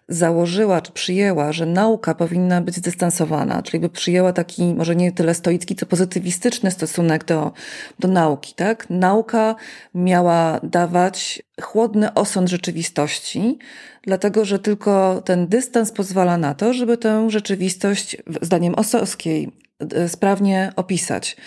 założyła 0.10 0.82
czy 0.82 0.92
przyjęła, 0.92 1.52
że 1.52 1.66
nauka 1.66 2.16
powinna 2.16 2.62
być 2.62 2.76
zdystansowana, 2.76 3.64
czyli 3.64 3.80
by 3.80 3.90
przyjęła 3.90 4.34
taki 4.34 4.76
może 4.76 4.96
nie 4.96 5.12
tyle 5.12 5.34
stoicki, 5.34 5.76
co 5.76 5.86
pozytywistyczny 5.86 6.72
stosunek 6.72 7.26
do, 7.26 7.52
do 8.00 8.08
nauki. 8.08 8.54
Tak? 8.54 8.90
Nauka 8.90 9.56
miała 9.96 10.60
dawać 10.64 11.44
chłodny 11.62 12.14
osąd 12.14 12.50
rzeczywistości, 12.50 13.60
dlatego 14.04 14.46
że 14.46 14.60
tylko 14.60 15.22
ten 15.26 15.48
dystans 15.48 15.92
pozwala 15.92 16.38
na 16.38 16.54
to, 16.54 16.74
żeby 16.74 16.98
tę 16.98 17.30
rzeczywistość, 17.30 18.18
zdaniem 18.42 18.76
Osowskiej, 18.76 19.52
e, 19.96 20.10
sprawnie 20.10 20.72
opisać. 20.76 21.38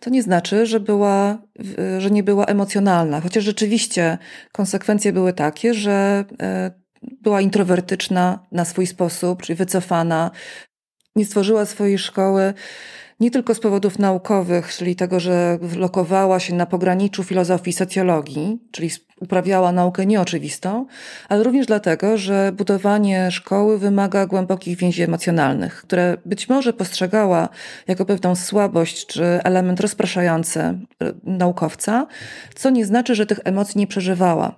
To 0.00 0.10
nie 0.10 0.22
znaczy, 0.22 0.66
że, 0.66 0.80
była, 0.80 1.38
że 1.98 2.10
nie 2.10 2.22
była 2.22 2.44
emocjonalna, 2.44 3.20
chociaż 3.20 3.44
rzeczywiście 3.44 4.18
konsekwencje 4.52 5.12
były 5.12 5.32
takie, 5.32 5.74
że 5.74 6.24
e, 6.42 6.70
była 7.02 7.40
introwertyczna 7.40 8.46
na 8.52 8.64
swój 8.64 8.86
sposób, 8.86 9.42
czyli 9.42 9.56
wycofana, 9.56 10.30
nie 11.16 11.24
stworzyła 11.24 11.66
swojej 11.66 11.98
szkoły 11.98 12.54
nie 13.22 13.30
tylko 13.30 13.54
z 13.54 13.60
powodów 13.60 13.98
naukowych, 13.98 14.74
czyli 14.74 14.96
tego, 14.96 15.20
że 15.20 15.58
lokowała 15.76 16.40
się 16.40 16.54
na 16.54 16.66
pograniczu 16.66 17.24
filozofii 17.24 17.70
i 17.70 17.72
socjologii, 17.72 18.58
czyli 18.70 18.90
uprawiała 19.20 19.72
naukę 19.72 20.06
nieoczywistą, 20.06 20.86
ale 21.28 21.42
również 21.42 21.66
dlatego, 21.66 22.18
że 22.18 22.52
budowanie 22.52 23.30
szkoły 23.30 23.78
wymaga 23.78 24.26
głębokich 24.26 24.78
więzi 24.78 25.02
emocjonalnych, 25.02 25.74
które 25.74 26.16
być 26.26 26.48
może 26.48 26.72
postrzegała 26.72 27.48
jako 27.88 28.04
pewną 28.04 28.36
słabość 28.36 29.06
czy 29.06 29.24
element 29.24 29.80
rozpraszający 29.80 30.60
e, 30.60 30.78
naukowca, 31.24 32.06
co 32.54 32.70
nie 32.70 32.86
znaczy, 32.86 33.14
że 33.14 33.26
tych 33.26 33.40
emocji 33.44 33.78
nie 33.78 33.86
przeżywała 33.86 34.54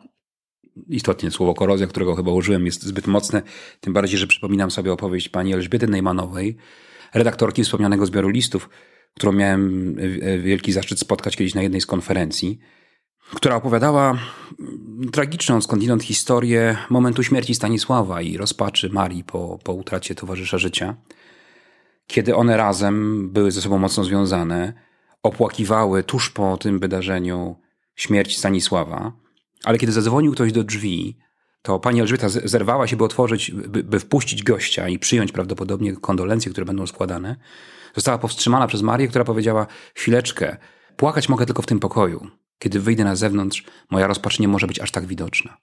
istotnie 0.88 1.30
słowo 1.30 1.54
korozja, 1.54 1.86
którego 1.86 2.14
chyba 2.14 2.32
użyłem, 2.32 2.66
jest 2.66 2.82
zbyt 2.82 3.06
mocne, 3.06 3.42
tym 3.80 3.92
bardziej, 3.92 4.18
że 4.18 4.26
przypominam 4.26 4.70
sobie 4.70 4.92
opowieść 4.92 5.28
pani 5.28 5.54
Elżbiety 5.54 5.86
Neymanowej, 5.86 6.56
redaktorki 7.14 7.64
wspomnianego 7.64 8.06
zbioru 8.06 8.28
listów, 8.28 8.68
którą 9.14 9.32
miałem 9.32 9.94
wielki 10.42 10.72
zaszczyt 10.72 10.98
spotkać 11.00 11.36
kiedyś 11.36 11.54
na 11.54 11.62
jednej 11.62 11.80
z 11.80 11.86
konferencji, 11.86 12.58
która 13.34 13.56
opowiadała 13.56 14.18
tragiczną 15.12 15.60
skądinąd 15.60 16.02
historię 16.02 16.76
momentu 16.90 17.22
śmierci 17.22 17.54
Stanisława 17.54 18.22
i 18.22 18.36
rozpaczy 18.36 18.90
Marii 18.90 19.24
po, 19.24 19.58
po 19.64 19.72
utracie 19.72 20.14
towarzysza 20.14 20.58
życia. 20.58 20.96
Kiedy 22.06 22.36
one 22.36 22.56
razem 22.56 23.28
były 23.30 23.50
ze 23.50 23.62
sobą 23.62 23.78
mocno 23.78 24.04
związane, 24.04 24.72
opłakiwały 25.22 26.02
tuż 26.02 26.30
po 26.30 26.56
tym 26.56 26.78
wydarzeniu 26.78 27.56
śmierć 27.96 28.38
Stanisława, 28.38 29.12
ale 29.64 29.78
kiedy 29.78 29.92
zadzwonił 29.92 30.32
ktoś 30.32 30.52
do 30.52 30.64
drzwi, 30.64 31.18
to 31.62 31.80
pani 31.80 32.00
Elżbieta 32.00 32.28
zerwała 32.28 32.86
się, 32.86 32.96
by 32.96 33.04
otworzyć, 33.04 33.50
by, 33.50 33.84
by, 33.84 34.00
wpuścić 34.00 34.42
gościa 34.42 34.88
i 34.88 34.98
przyjąć 34.98 35.32
prawdopodobnie 35.32 35.96
kondolencje, 35.96 36.52
które 36.52 36.64
będą 36.64 36.86
składane. 36.86 37.36
Została 37.94 38.18
powstrzymana 38.18 38.66
przez 38.66 38.82
Marię, 38.82 39.08
która 39.08 39.24
powiedziała: 39.24 39.66
Chwileczkę, 39.94 40.56
płakać 40.96 41.28
mogę 41.28 41.46
tylko 41.46 41.62
w 41.62 41.66
tym 41.66 41.80
pokoju. 41.80 42.26
Kiedy 42.58 42.80
wyjdę 42.80 43.04
na 43.04 43.16
zewnątrz, 43.16 43.64
moja 43.90 44.06
rozpacz 44.06 44.38
nie 44.38 44.48
może 44.48 44.66
być 44.66 44.80
aż 44.80 44.90
tak 44.90 45.06
widoczna. 45.06 45.56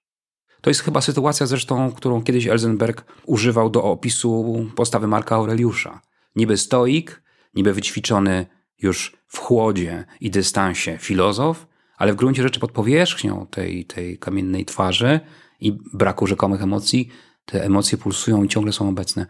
To 0.62 0.70
jest 0.70 0.82
chyba 0.82 1.02
sytuacja 1.02 1.46
zresztą, 1.46 1.92
którą 1.92 2.24
kiedyś 2.24 2.48
Elzenberg 2.48 3.06
używał 3.26 3.70
do 3.70 3.84
opisu 3.84 4.66
postawy 4.76 5.08
Marka 5.08 5.36
Aureliusza. 5.36 6.02
Niby 6.36 6.58
stoik, 6.58 7.24
niby 7.54 7.74
wyćwiczony 7.74 8.46
już 8.78 9.18
w 9.28 9.38
chłodzie 9.38 10.06
i 10.22 10.32
dystansie 10.32 10.98
filozof, 10.98 11.68
ale 12.02 12.14
w 12.14 12.16
gruncie 12.16 12.44
rzeczy 12.44 12.60
pod 12.60 12.72
powierzchnią 12.72 13.48
tej, 13.52 13.86
tej 13.86 14.18
kamiennej 14.18 14.66
twarzy 14.66 15.20
i 15.60 15.78
braku 15.94 16.28
rzekomych 16.28 16.62
emocji, 16.62 17.10
te 17.46 17.66
emocje 17.66 17.98
pulsują 17.98 18.44
i 18.44 18.48
ciągle 18.48 18.74
są 18.74 18.90
obecne. 18.90 19.26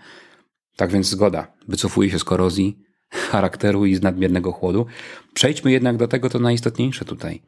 Tak 0.75 0.91
więc 0.91 1.07
zgoda, 1.07 1.47
wycofuje 1.67 2.11
się 2.11 2.19
z 2.19 2.23
korozji 2.23 2.79
charakteru 3.31 3.85
i 3.85 3.95
z 3.95 4.01
nadmiernego 4.01 4.51
chłodu. 4.51 4.85
Przejdźmy 5.33 5.71
jednak 5.71 5.97
do 5.97 6.07
tego, 6.07 6.29
co 6.29 6.39
najistotniejsze 6.39 7.05
tutaj. 7.05 7.41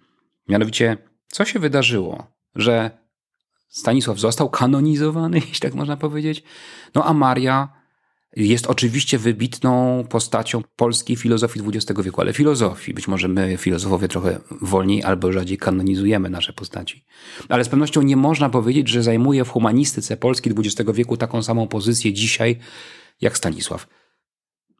Mianowicie, 0.50 0.98
co 1.28 1.46
się 1.46 1.60
wydarzyło, 1.60 2.28
że 2.56 2.92
Stanisław 3.68 4.20
został 4.20 4.50
kanonizowany, 4.50 5.38
jeśli 5.48 5.60
tak 5.60 5.74
można 5.74 5.98
powiedzieć, 5.98 6.44
no 6.96 7.06
a 7.06 7.14
Maria 7.14 7.83
jest 8.36 8.68
oczywiście 8.68 9.18
wybitną 9.18 10.04
postacią 10.10 10.62
polskiej 10.76 11.16
filozofii 11.16 11.62
XX 11.68 12.02
wieku, 12.02 12.22
ale 12.22 12.34
filozofii. 12.34 12.94
Być 12.94 13.08
może 13.08 13.28
my, 13.28 13.58
filozofowie, 13.58 14.08
trochę 14.08 14.40
wolniej 14.62 15.04
albo 15.04 15.32
rzadziej 15.32 15.58
kanonizujemy 15.58 16.30
nasze 16.30 16.54
postaci. 16.54 17.06
Ale 17.50 17.64
z 17.64 17.70
pewnością 17.70 18.02
nie 18.02 18.16
można 18.16 18.50
powiedzieć, 18.50 18.90
że 18.90 19.04
zajmuje 19.04 19.46
w 19.46 19.50
humanistyce 19.50 20.18
Polski 20.18 20.50
XX 20.50 20.92
wieku 20.94 21.18
taką 21.18 21.44
samą 21.44 21.68
pozycję 21.68 22.14
dzisiaj 22.14 22.60
jak 23.22 23.38
Stanisław. 23.38 23.88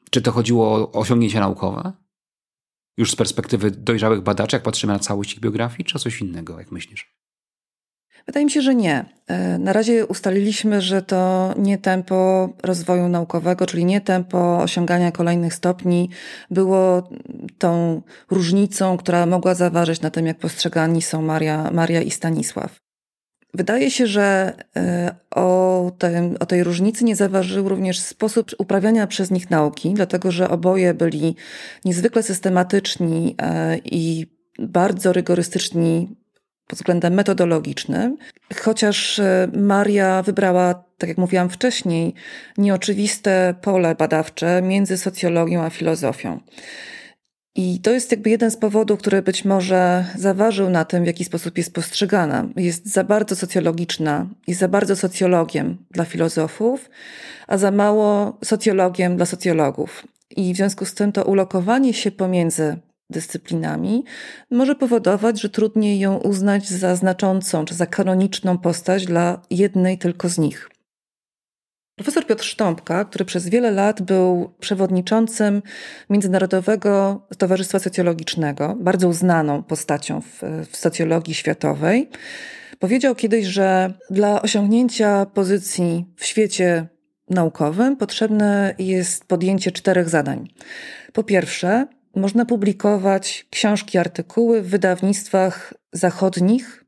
Czy 0.10 0.22
to 0.22 0.32
chodziło 0.32 0.74
o 0.74 0.92
osiągnięcia 0.92 1.40
naukowe? 1.40 1.94
Już 2.98 3.12
z 3.12 3.16
perspektywy 3.16 3.72
dojrzałych 3.72 4.22
badaczy, 4.22 4.56
jak 4.56 4.64
patrzymy 4.64 4.94
na 4.94 5.00
całość 5.00 5.34
ich 5.34 5.40
biografii, 5.40 5.86
czy 5.86 5.96
o 5.96 6.00
coś 6.00 6.22
innego, 6.22 6.60
jak 6.60 6.72
myślisz? 6.72 7.16
Wydaje 8.26 8.46
mi 8.46 8.52
się, 8.52 8.62
że 8.62 8.76
nie. 8.76 9.06
E, 9.28 9.58
na 9.58 9.74
razie 9.74 10.06
ustaliliśmy, 10.06 10.82
że 10.82 11.02
to 11.02 11.54
nie 11.58 11.78
tempo 11.78 12.50
rozwoju 12.64 13.10
naukowego, 13.10 13.66
czyli 13.66 13.86
nie 13.86 14.02
tempo 14.02 14.58
osiągania 14.62 15.12
kolejnych 15.12 15.54
stopni 15.54 16.10
było 16.52 17.10
tą 17.58 18.02
różnicą, 18.32 18.98
która 18.98 19.26
mogła 19.26 19.56
zaważyć 19.56 20.02
na 20.02 20.10
tym, 20.10 20.26
jak 20.26 20.38
postrzegani 20.38 21.02
są 21.02 21.22
Maria, 21.22 21.72
Maria 21.72 22.02
i 22.02 22.12
Stanisław. 22.12 22.76
Wydaje 23.54 23.92
się, 23.92 24.08
że 24.08 24.54
e, 24.76 25.16
o, 25.36 25.92
tej, 25.98 26.38
o 26.40 26.46
tej 26.46 26.64
różnicy 26.64 27.06
nie 27.06 27.16
zaważył 27.16 27.70
również 27.70 28.00
sposób 28.00 28.52
uprawiania 28.58 29.08
przez 29.08 29.32
nich 29.32 29.50
nauki, 29.50 29.94
dlatego 29.94 30.32
że 30.32 30.50
oboje 30.50 30.94
byli 30.94 31.36
niezwykle 31.86 32.24
systematyczni 32.24 33.36
e, 33.42 33.78
i 33.78 34.26
bardzo 34.60 35.14
rygorystyczni 35.14 36.16
pod 36.68 36.80
względem 36.80 37.14
metodologicznym, 37.14 38.18
chociaż 38.62 39.20
e, 39.20 39.48
Maria 39.54 40.24
wybrała, 40.24 40.84
tak 40.98 41.10
jak 41.10 41.18
mówiłam 41.18 41.50
wcześniej, 41.50 42.14
nieoczywiste 42.58 43.56
pole 43.62 43.96
badawcze 43.96 44.62
między 44.62 44.98
socjologią 44.98 45.64
a 45.64 45.70
filozofią. 45.70 46.40
I 47.56 47.80
to 47.80 47.92
jest 47.92 48.12
jakby 48.12 48.30
jeden 48.30 48.52
z 48.52 48.58
powodów, 48.58 49.00
który 49.00 49.22
być 49.22 49.46
może 49.46 50.06
zaważył 50.16 50.70
na 50.70 50.86
tym, 50.86 51.04
w 51.04 51.08
jaki 51.08 51.24
sposób 51.26 51.58
jest 51.58 51.74
postrzegana. 51.74 52.50
Jest 52.56 52.86
za 52.86 53.04
bardzo 53.04 53.36
socjologiczna, 53.36 54.28
jest 54.48 54.60
za 54.60 54.68
bardzo 54.68 54.96
socjologiem 54.96 55.78
dla 55.92 56.06
filozofów, 56.06 56.90
a 57.48 57.58
za 57.58 57.72
mało 57.72 58.38
socjologiem 58.44 59.18
dla 59.18 59.26
socjologów. 59.26 60.08
I 60.36 60.54
w 60.54 60.58
związku 60.58 60.86
z 60.86 60.94
tym 60.94 61.12
to 61.12 61.24
ulokowanie 61.24 61.94
się 61.94 62.12
pomiędzy 62.12 62.78
dyscyplinami 63.10 64.04
może 64.52 64.76
powodować, 64.76 65.42
że 65.42 65.50
trudniej 65.50 66.00
ją 66.00 66.18
uznać 66.18 66.70
za 66.70 66.96
znaczącą 66.96 67.66
czy 67.66 67.76
za 67.76 67.86
kanoniczną 67.86 68.58
postać 68.58 69.06
dla 69.06 69.42
jednej 69.50 69.98
tylko 69.98 70.30
z 70.30 70.38
nich. 70.38 70.70
Profesor 71.96 72.26
Piotr 72.26 72.44
Sztąpka, 72.44 73.06
który 73.06 73.26
przez 73.26 73.50
wiele 73.50 73.72
lat 73.72 74.02
był 74.02 74.54
przewodniczącym 74.60 75.62
Międzynarodowego 76.10 77.22
Towarzystwa 77.38 77.80
Socjologicznego, 77.80 78.76
bardzo 78.80 79.08
uznaną 79.08 79.64
postacią 79.64 80.22
w, 80.22 80.42
w 80.72 80.78
socjologii 80.78 81.34
światowej, 81.34 82.10
powiedział 82.80 83.16
kiedyś, 83.16 83.46
że 83.46 83.94
dla 84.10 84.42
osiągnięcia 84.42 85.26
pozycji 85.26 86.06
w 86.18 86.26
świecie 86.26 86.88
naukowym 87.30 87.98
potrzebne 87.98 88.76
jest 88.80 89.26
podjęcie 89.26 89.72
czterech 89.72 90.10
zadań. 90.10 90.48
Po 91.14 91.24
pierwsze, 91.24 91.88
można 92.16 92.46
publikować 92.46 93.48
książki, 93.50 93.98
artykuły 93.98 94.62
w 94.62 94.70
wydawnictwach 94.70 95.74
zachodnich, 95.94 96.86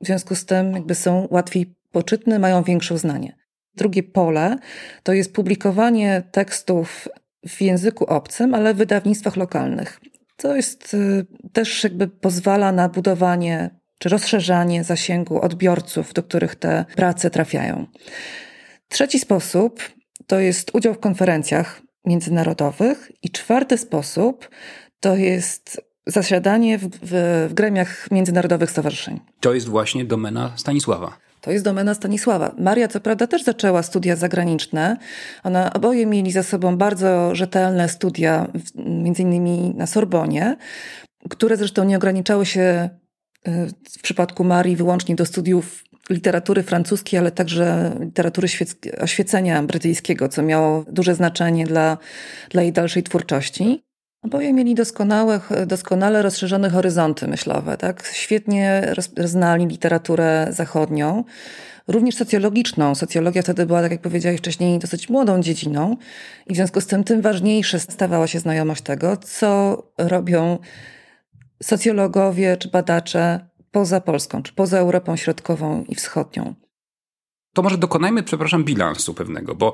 w 0.00 0.06
związku 0.06 0.34
z 0.34 0.46
tym 0.46 0.72
jakby 0.72 0.94
są 0.94 1.28
łatwiej 1.30 1.74
poczytne, 1.92 2.38
mają 2.38 2.62
większe 2.62 2.94
uznanie. 2.94 3.36
Drugie 3.74 4.02
pole 4.02 4.58
to 5.02 5.12
jest 5.12 5.32
publikowanie 5.32 6.22
tekstów 6.32 7.08
w 7.48 7.60
języku 7.62 8.04
obcym, 8.04 8.54
ale 8.54 8.74
w 8.74 8.76
wydawnictwach 8.76 9.36
lokalnych. 9.36 10.00
To 10.36 10.56
jest 10.56 10.94
y, 10.94 11.26
też 11.52 11.84
jakby 11.84 12.08
pozwala 12.08 12.72
na 12.72 12.88
budowanie 12.88 13.70
czy 13.98 14.08
rozszerzanie 14.08 14.84
zasięgu 14.84 15.40
odbiorców, 15.40 16.12
do 16.12 16.22
których 16.22 16.54
te 16.54 16.84
prace 16.96 17.30
trafiają. 17.30 17.86
Trzeci 18.88 19.18
sposób 19.18 19.82
to 20.26 20.40
jest 20.40 20.74
udział 20.74 20.94
w 20.94 20.98
konferencjach 20.98 21.82
międzynarodowych 22.08 23.12
i 23.22 23.30
czwarty 23.30 23.78
sposób 23.78 24.48
to 25.00 25.16
jest 25.16 25.80
zasiadanie 26.06 26.78
w, 26.78 26.82
w, 26.82 27.46
w 27.50 27.54
gremiach 27.54 28.10
międzynarodowych 28.10 28.70
stowarzyszeń. 28.70 29.20
To 29.40 29.54
jest 29.54 29.68
właśnie 29.68 30.04
domena 30.04 30.52
Stanisława. 30.56 31.18
To 31.40 31.50
jest 31.50 31.64
domena 31.64 31.94
Stanisława. 31.94 32.54
Maria, 32.58 32.88
co 32.88 33.00
prawda, 33.00 33.26
też 33.26 33.44
zaczęła 33.44 33.82
studia 33.82 34.16
zagraniczne. 34.16 34.96
Ona 35.44 35.72
oboje 35.72 36.06
mieli 36.06 36.32
za 36.32 36.42
sobą 36.42 36.76
bardzo 36.76 37.34
rzetelne 37.34 37.88
studia, 37.88 38.46
między 38.74 39.22
innymi 39.22 39.74
na 39.76 39.86
Sorbonie, 39.86 40.56
które 41.30 41.56
zresztą 41.56 41.84
nie 41.84 41.96
ograniczały 41.96 42.46
się 42.46 42.88
y, 43.48 43.50
w 43.98 44.02
przypadku 44.02 44.44
Marii 44.44 44.76
wyłącznie 44.76 45.14
do 45.14 45.26
studiów 45.26 45.84
literatury 46.10 46.62
francuskiej, 46.62 47.18
ale 47.18 47.30
także 47.30 47.96
literatury 48.00 48.48
oświecenia 49.00 49.62
brytyjskiego, 49.62 50.28
co 50.28 50.42
miało 50.42 50.84
duże 50.88 51.14
znaczenie 51.14 51.66
dla, 51.66 51.98
dla 52.50 52.62
jej 52.62 52.72
dalszej 52.72 53.02
twórczości. 53.02 53.84
Oboje 54.22 54.52
mieli 54.52 54.74
doskonałe, 54.74 55.40
doskonale 55.66 56.22
rozszerzone 56.22 56.70
horyzonty 56.70 57.28
myślowe, 57.28 57.76
tak? 57.76 58.10
Świetnie 58.12 58.94
znali 59.24 59.66
literaturę 59.66 60.46
zachodnią, 60.50 61.24
również 61.88 62.14
socjologiczną. 62.14 62.94
Socjologia 62.94 63.42
wtedy 63.42 63.66
była, 63.66 63.82
tak 63.82 63.90
jak 63.90 64.00
powiedziałeś 64.00 64.38
wcześniej, 64.38 64.78
dosyć 64.78 65.08
młodą 65.08 65.40
dziedziną 65.42 65.96
i 66.46 66.52
w 66.52 66.56
związku 66.56 66.80
z 66.80 66.86
tym 66.86 67.04
tym 67.04 67.20
ważniejsze 67.20 67.80
stawała 67.80 68.26
się 68.26 68.38
znajomość 68.38 68.82
tego, 68.82 69.16
co 69.16 69.82
robią 69.98 70.58
socjologowie 71.62 72.56
czy 72.56 72.68
badacze 72.68 73.47
poza 73.70 74.00
Polską, 74.00 74.42
czy 74.42 74.52
poza 74.52 74.78
Europą 74.78 75.16
Środkową 75.16 75.84
i 75.88 75.94
Wschodnią. 75.94 76.54
To 77.54 77.62
może 77.62 77.78
dokonajmy, 77.78 78.22
przepraszam, 78.22 78.64
bilansu 78.64 79.14
pewnego, 79.14 79.54
bo 79.54 79.72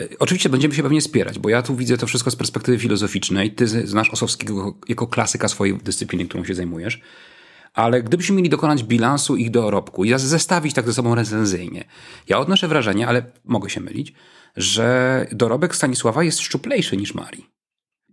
e, 0.00 0.08
Oczywiście 0.18 0.48
będziemy 0.48 0.74
się 0.74 0.82
pewnie 0.82 1.00
spierać, 1.00 1.38
bo 1.38 1.48
ja 1.48 1.62
tu 1.62 1.76
widzę 1.76 1.98
to 1.98 2.06
wszystko 2.06 2.30
z 2.30 2.36
perspektywy 2.36 2.78
filozoficznej. 2.78 3.54
Ty 3.54 3.66
znasz 3.88 4.10
Osowskiego 4.10 4.78
jako 4.88 5.06
klasyka 5.06 5.48
swojej 5.48 5.78
dyscypliny, 5.78 6.24
którą 6.24 6.44
się 6.44 6.54
zajmujesz. 6.54 7.00
Ale 7.74 8.02
gdybyśmy 8.02 8.36
mieli 8.36 8.48
dokonać 8.48 8.84
bilansu 8.84 9.36
ich 9.36 9.50
dorobku 9.50 10.04
i 10.04 10.18
zestawić 10.18 10.74
tak 10.74 10.86
ze 10.86 10.94
sobą 10.94 11.14
recenzyjnie, 11.14 11.84
ja 12.28 12.38
odnoszę 12.38 12.68
wrażenie, 12.68 13.08
ale 13.08 13.24
mogę 13.44 13.70
się 13.70 13.80
mylić, 13.80 14.12
że 14.56 15.26
dorobek 15.32 15.76
Stanisława 15.76 16.24
jest 16.24 16.40
szczuplejszy 16.40 16.96
niż 16.96 17.14
Marii 17.14 17.52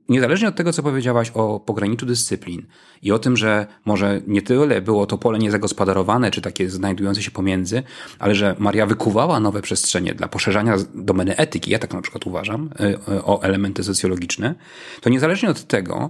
niezależnie 0.10 0.48
od 0.48 0.56
tego, 0.56 0.74
co 0.74 0.84
powiedziałaś 0.84 1.32
o 1.34 1.60
pograniczu 1.60 2.06
dyscyplin 2.06 2.66
i 3.02 3.12
o 3.12 3.20
tym, 3.20 3.38
że 3.38 3.68
może 3.86 4.22
nie 4.28 4.42
tyle 4.42 4.82
było 4.82 5.06
to 5.06 5.18
pole 5.18 5.40
niezagospodarowane, 5.40 6.32
czy 6.32 6.42
takie 6.42 6.70
znajdujące 6.70 7.24
się 7.24 7.32
pomiędzy, 7.32 7.84
ale 8.20 8.36
że 8.36 8.56
Maria 8.60 8.86
wykuwała 8.86 9.40
nowe 9.40 9.62
przestrzenie 9.62 10.16
dla 10.16 10.28
poszerzania 10.28 10.76
domeny 10.96 11.38
etyki, 11.38 11.72
ja 11.72 11.80
tak 11.80 11.94
na 11.94 12.02
przykład 12.02 12.28
uważam, 12.28 12.70
y, 12.80 13.14
y, 13.14 13.24
o 13.24 13.44
elementy 13.44 13.84
socjologiczne, 13.84 14.56
to 15.02 15.10
niezależnie 15.10 15.50
od 15.50 15.68
tego, 15.68 16.10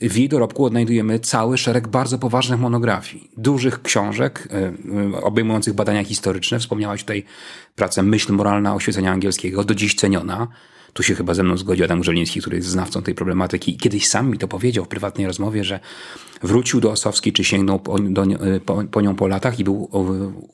w 0.00 0.16
jej 0.16 0.28
dorobku 0.28 0.64
odnajdujemy 0.64 1.18
cały 1.18 1.58
szereg 1.58 1.88
bardzo 1.88 2.18
poważnych 2.18 2.60
monografii, 2.60 3.30
dużych 3.36 3.82
książek 3.82 4.48
y, 5.12 5.16
obejmujących 5.22 5.74
badania 5.74 6.04
historyczne. 6.04 6.58
Wspomniałaś 6.58 7.00
tutaj 7.00 7.24
pracę 7.76 8.02
Myśl 8.02 8.32
moralna 8.32 8.74
oświecenia 8.74 9.12
angielskiego, 9.12 9.64
do 9.64 9.74
dziś 9.74 9.94
ceniona 9.94 10.48
tu 10.92 11.02
się 11.02 11.14
chyba 11.14 11.34
ze 11.34 11.42
mną 11.42 11.56
zgodził 11.56 11.84
Adam 11.84 12.00
Grzeliński, 12.00 12.40
który 12.40 12.56
jest 12.56 12.68
znawcą 12.68 13.02
tej 13.02 13.14
problematyki. 13.14 13.74
I 13.74 13.76
kiedyś 13.76 14.08
sam 14.08 14.30
mi 14.30 14.38
to 14.38 14.48
powiedział 14.48 14.84
w 14.84 14.88
prywatnej 14.88 15.26
rozmowie, 15.26 15.64
że 15.64 15.80
wrócił 16.42 16.80
do 16.80 16.90
Osowskiej, 16.90 17.32
czy 17.32 17.44
sięgnął 17.44 17.80
po, 17.80 17.98
do, 17.98 18.24
po, 18.66 18.84
po 18.90 19.00
nią 19.00 19.14
po 19.14 19.28
latach 19.28 19.58
i 19.58 19.64
był 19.64 19.88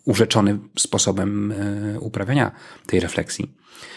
urzeczony 0.04 0.58
sposobem 0.78 1.52
e, 1.52 2.00
uprawiania 2.00 2.50
tej 2.86 3.00
refleksji. 3.00 3.50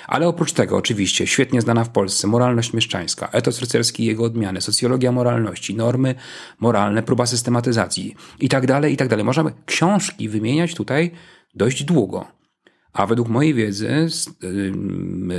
Ale 0.08 0.28
oprócz 0.28 0.54
tego, 0.54 0.78
oczywiście, 0.78 1.28
świetnie 1.28 1.62
znana 1.62 1.84
w 1.84 1.89
Polsce 1.89 2.28
moralność 2.28 2.73
mieszczańska, 2.73 3.30
etos 3.32 3.60
rycerski 3.60 4.04
i 4.04 4.06
jego 4.06 4.23
odmiany, 4.23 4.62
socjologia 4.62 5.12
moralności, 5.12 5.75
normy 5.75 6.15
moralne, 6.60 7.04
próba 7.04 7.25
systematyzacji 7.25 8.15
i 8.39 8.49
tak 8.49 8.67
dalej, 8.67 8.93
i 8.93 8.97
tak 8.97 9.08
dalej. 9.08 9.25
Książki 9.65 10.30
wymieniać 10.30 10.75
tutaj 10.75 11.12
dość 11.56 11.84
długo. 11.84 12.38
A 13.00 13.06
według 13.06 13.30
mojej 13.30 13.54
wiedzy 13.54 14.08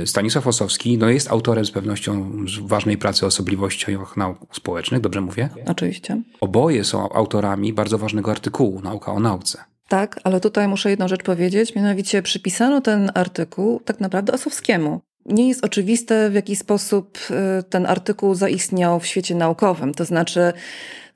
Stanisław 0.05 0.47
Osowski 0.47 0.97
no 0.97 1.09
jest 1.09 1.31
autorem 1.31 1.65
z 1.65 1.71
pewnością 1.71 2.31
ważnej 2.61 2.97
pracy 2.97 3.25
o 3.25 3.27
osobliwościach 3.27 4.17
nauk 4.17 4.37
społecznych, 4.51 5.01
dobrze 5.01 5.21
mówię? 5.21 5.49
Oczywiście. 5.65 6.21
Oboje 6.39 6.83
są 6.83 7.09
autorami 7.09 7.73
bardzo 7.73 7.97
ważnego 7.97 8.31
artykułu 8.31 8.81
Nauka 8.81 9.11
o 9.11 9.19
nauce. 9.19 9.63
Tak, 9.87 10.19
ale 10.23 10.39
tutaj 10.39 10.67
muszę 10.67 10.89
jedną 10.89 11.07
rzecz 11.07 11.23
powiedzieć, 11.23 11.75
mianowicie 11.75 12.21
przypisano 12.21 12.81
ten 12.81 13.11
artykuł 13.13 13.79
tak 13.79 13.99
naprawdę 13.99 14.33
Osowskiemu. 14.33 15.01
Nie 15.25 15.47
jest 15.47 15.65
oczywiste, 15.65 16.29
w 16.29 16.33
jaki 16.33 16.55
sposób 16.55 17.17
y, 17.59 17.63
ten 17.63 17.85
artykuł 17.85 18.35
zaistniał 18.35 18.99
w 18.99 19.05
świecie 19.05 19.35
naukowym. 19.35 19.93
To 19.93 20.05
znaczy, 20.05 20.53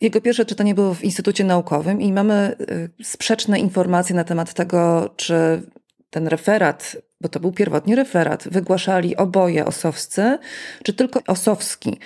jego 0.01 0.21
pierwsze 0.21 0.45
czytanie 0.45 0.75
było 0.75 0.93
w 0.93 1.03
Instytucie 1.03 1.43
Naukowym 1.43 2.01
i 2.01 2.13
mamy 2.13 2.55
y, 2.99 3.03
sprzeczne 3.03 3.60
informacje 3.60 4.15
na 4.15 4.23
temat 4.23 4.53
tego, 4.53 5.10
czy 5.15 5.62
ten 6.09 6.27
referat, 6.27 6.97
bo 7.21 7.29
to 7.29 7.39
był 7.39 7.51
pierwotnie 7.51 7.95
referat, 7.95 8.47
wygłaszali 8.51 9.15
oboje 9.15 9.65
osowscy, 9.65 10.37
czy 10.83 10.93
tylko 10.93 11.19
osowski. 11.27 11.99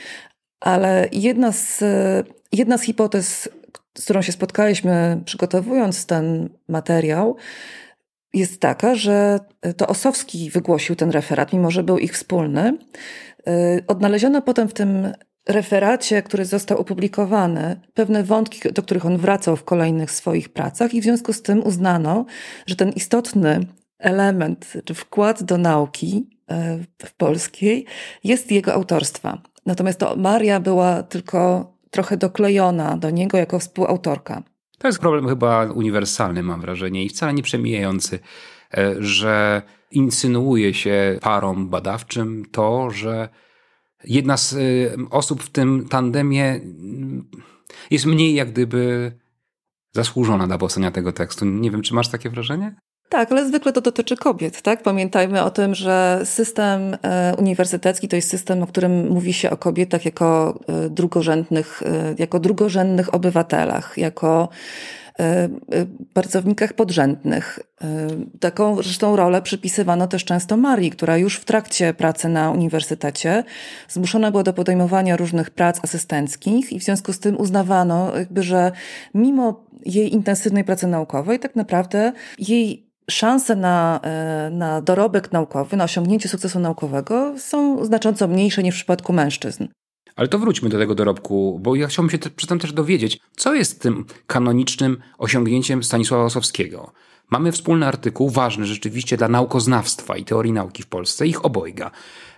Ale 0.60 1.10
jedna 1.12 1.52
z, 1.52 1.84
jedna 2.52 2.78
z 2.78 2.82
hipotez, 2.82 3.50
z 3.98 4.04
którą 4.04 4.22
się 4.22 4.32
spotkaliśmy 4.32 5.22
przygotowując 5.26 6.06
ten 6.06 6.50
materiał, 6.68 7.36
jest 8.34 8.62
taka, 8.62 8.96
że 8.96 9.40
to 9.78 9.88
Osowski 9.88 10.50
wygłosił 10.50 10.96
ten 10.96 11.12
referat, 11.12 11.54
mimo 11.54 11.72
że 11.72 11.84
był 11.84 11.98
ich 11.98 12.14
wspólny. 12.14 12.78
Odnaleziono 13.88 14.42
potem 14.42 14.68
w 14.68 14.74
tym 14.74 15.14
referacie, 15.48 16.22
który 16.22 16.46
został 16.46 16.78
opublikowany, 16.78 17.80
pewne 17.94 18.24
wątki, 18.24 18.74
do 18.74 18.84
których 18.84 19.06
on 19.06 19.18
wracał 19.18 19.56
w 19.56 19.64
kolejnych 19.64 20.12
swoich 20.12 20.50
pracach, 20.50 20.94
i 20.94 21.02
w 21.02 21.04
związku 21.04 21.34
z 21.34 21.42
tym 21.42 21.64
uznano, 21.64 22.26
że 22.66 22.76
ten 22.76 22.90
istotny 22.90 23.60
element 24.00 24.74
czy 24.86 24.94
wkład 24.94 25.44
do 25.44 25.58
nauki 25.58 26.30
e, 26.48 26.80
w 27.06 27.14
polskiej 27.14 27.86
jest 28.24 28.52
jego 28.52 28.74
autorstwa. 28.74 29.42
Natomiast 29.66 30.00
to 30.00 30.16
Maria 30.16 30.60
była 30.60 31.04
tylko 31.04 31.72
trochę 31.92 32.18
doklejona 32.18 32.98
do 32.98 33.10
niego 33.10 33.38
jako 33.38 33.60
współautorka. 33.60 34.44
To 34.78 34.88
jest 34.88 35.00
problem 35.00 35.28
chyba 35.28 35.66
uniwersalny, 35.66 36.44
mam 36.44 36.62
wrażenie, 36.62 37.04
i 37.04 37.10
wcale 37.10 37.34
nie 37.34 37.44
przemijający, 37.44 38.20
e, 38.78 38.96
że 39.00 39.62
insynuuje 39.92 40.74
się 40.74 41.20
parom 41.22 41.70
badawczym 41.70 42.46
to, 42.52 42.92
że 42.92 43.30
jedna 44.04 44.38
z 44.38 44.54
e, 44.54 44.58
osób 45.10 45.44
w 45.44 45.50
tym 45.50 45.88
tandemie 45.90 46.46
mm, 46.46 47.30
jest 47.92 48.06
mniej 48.06 48.34
jak 48.34 48.52
gdyby 48.52 49.12
zasłużona 49.92 50.48
dla 50.48 50.58
powstania 50.58 50.92
tego 50.92 51.12
tekstu. 51.12 51.46
Nie 51.46 51.72
wiem, 51.72 51.82
czy 51.82 51.94
masz 51.94 52.08
takie 52.08 52.30
wrażenie? 52.30 52.76
Tak, 53.10 53.32
ale 53.32 53.48
zwykle 53.48 53.74
to 53.74 53.82
dotyczy 53.82 54.18
kobiet, 54.18 54.62
tak? 54.62 54.84
Pamiętajmy 54.84 55.44
o 55.44 55.50
tym, 55.50 55.76
że 55.76 56.22
system 56.24 56.98
e, 57.02 57.36
uniwersytecki 57.38 58.08
to 58.08 58.16
jest 58.16 58.30
system, 58.30 58.64
o 58.64 58.68
którym 58.68 59.08
mówi 59.08 59.34
się 59.34 59.50
o 59.50 59.58
kobietach 59.58 60.06
jako 60.06 60.60
e, 60.68 60.90
drugorzędnych, 60.90 61.84
e, 61.86 62.16
jako 62.18 62.40
drugorzędnych 62.40 63.14
obywatelach, 63.14 63.98
jako 63.98 64.50
pracownikach 66.14 66.74
podrzędnych. 66.74 67.60
Taką 68.40 68.76
zresztą 68.76 69.16
rolę 69.16 69.42
przypisywano 69.42 70.08
też 70.08 70.26
często 70.26 70.58
Marii, 70.58 70.92
która 70.92 71.18
już 71.18 71.36
w 71.36 71.46
trakcie 71.46 71.94
pracy 71.94 72.30
na 72.30 72.52
uniwersytecie 72.52 73.44
zmuszona 73.88 74.32
była 74.32 74.44
do 74.44 74.54
podejmowania 74.54 75.18
różnych 75.18 75.50
prac 75.50 75.80
asystenckich 75.84 76.74
i 76.74 76.80
w 76.80 76.84
związku 76.84 77.14
z 77.14 77.20
tym 77.20 77.38
uznawano, 77.38 78.18
jakby, 78.18 78.44
że 78.44 78.72
mimo 79.14 79.66
jej 79.86 80.14
intensywnej 80.14 80.64
pracy 80.64 80.88
naukowej, 80.88 81.40
tak 81.40 81.56
naprawdę 81.56 82.12
jej 82.38 82.89
szanse 83.10 83.56
na, 83.56 84.00
e, 84.04 84.50
na 84.54 84.82
dorobek 84.82 85.32
naukowy, 85.32 85.78
na 85.78 85.84
osiągnięcie 85.84 86.30
sukcesu 86.30 86.60
naukowego 86.60 87.34
są 87.38 87.86
znacząco 87.86 88.28
mniejsze 88.28 88.64
niż 88.64 88.76
w 88.76 88.78
przypadku 88.78 89.14
mężczyzn. 89.14 89.68
Ale 90.16 90.28
to 90.28 90.40
wróćmy 90.40 90.70
do 90.70 90.78
tego 90.78 90.96
dorobku, 90.96 91.60
bo 91.62 91.76
ja 91.76 91.88
chciałbym 91.88 92.10
się 92.10 92.18
przy 92.36 92.48
tym 92.48 92.60
też 92.60 92.74
dowiedzieć, 92.74 93.20
co 93.38 93.56
jest 93.56 93.82
tym 93.82 94.06
kanonicznym 94.28 94.98
osiągnięciem 95.18 95.84
Stanisława 95.84 96.24
Osowskiego. 96.24 96.92
Mamy 97.32 97.52
wspólny 97.52 97.86
artykuł, 97.86 98.30
ważny 98.30 98.66
rzeczywiście 98.66 99.18
dla 99.18 99.28
naukoznawstwa 99.28 100.18
i 100.18 100.26
teorii 100.26 100.54
nauki 100.54 100.84
w 100.84 100.88
Polsce, 100.88 101.28
ich 101.28 101.46
obojga. 101.46 101.92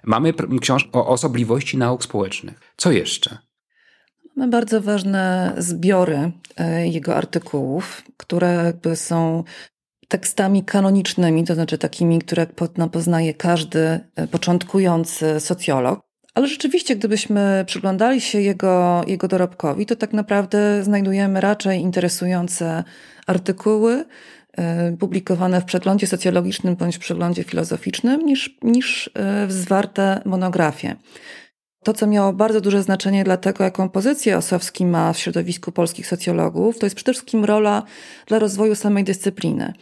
Mamy 0.04 0.34
książkę 0.62 0.90
o 0.94 1.08
osobliwości 1.08 1.78
nauk 1.78 2.04
społecznych. 2.04 2.60
Co 2.78 2.92
jeszcze? 2.92 3.38
Mamy 4.36 4.52
bardzo 4.52 4.82
ważne 4.82 5.54
zbiory 5.58 6.32
e, 6.58 6.88
jego 6.88 7.16
artykułów, 7.16 8.04
które 8.18 8.54
jakby 8.66 8.96
są 8.96 9.44
tekstami 10.12 10.64
kanonicznymi, 10.64 11.44
to 11.44 11.56
znaczy 11.56 11.78
takimi, 11.78 12.20
które 12.20 12.48
poznaje 12.92 13.34
każdy 13.34 14.00
e, 14.16 14.28
początkujący 14.28 15.40
socjolog. 15.40 16.00
Ale 16.36 16.48
rzeczywiście, 16.48 16.96
gdybyśmy 16.96 17.64
przyglądali 17.68 18.22
się 18.22 18.42
jego, 18.42 19.04
jego 19.08 19.28
dorobkowi, 19.28 19.86
to 19.86 19.96
tak 19.96 20.14
naprawdę 20.14 20.84
znajdujemy 20.84 21.42
raczej 21.42 21.82
interesujące 21.82 22.84
artykuły 23.28 24.06
e, 24.58 24.98
publikowane 24.98 25.62
w 25.62 25.66
przeglądzie 25.66 26.08
socjologicznym 26.08 26.76
bądź 26.76 26.98
przeglądzie 26.98 27.44
filozoficznym 27.44 28.26
niż, 28.26 28.58
niż 28.64 29.10
e, 29.16 29.46
zwarte 29.52 30.22
monografie. 30.26 30.96
To, 31.84 31.94
co 31.94 32.08
miało 32.08 32.34
bardzo 32.34 32.62
duże 32.62 32.84
znaczenie 32.84 33.24
dla 33.24 33.38
tego, 33.38 33.64
jaką 33.64 33.90
pozycję 33.90 34.38
Osowski 34.38 34.86
ma 34.86 35.14
w 35.14 35.20
środowisku 35.20 35.72
polskich 35.72 36.08
socjologów, 36.08 36.80
to 36.80 36.86
jest 36.86 36.96
przede 36.96 37.14
wszystkim 37.14 37.46
rola 37.46 37.84
dla 38.26 38.40
rozwoju 38.40 38.76
samej 38.76 39.04
dyscypliny. 39.04 39.74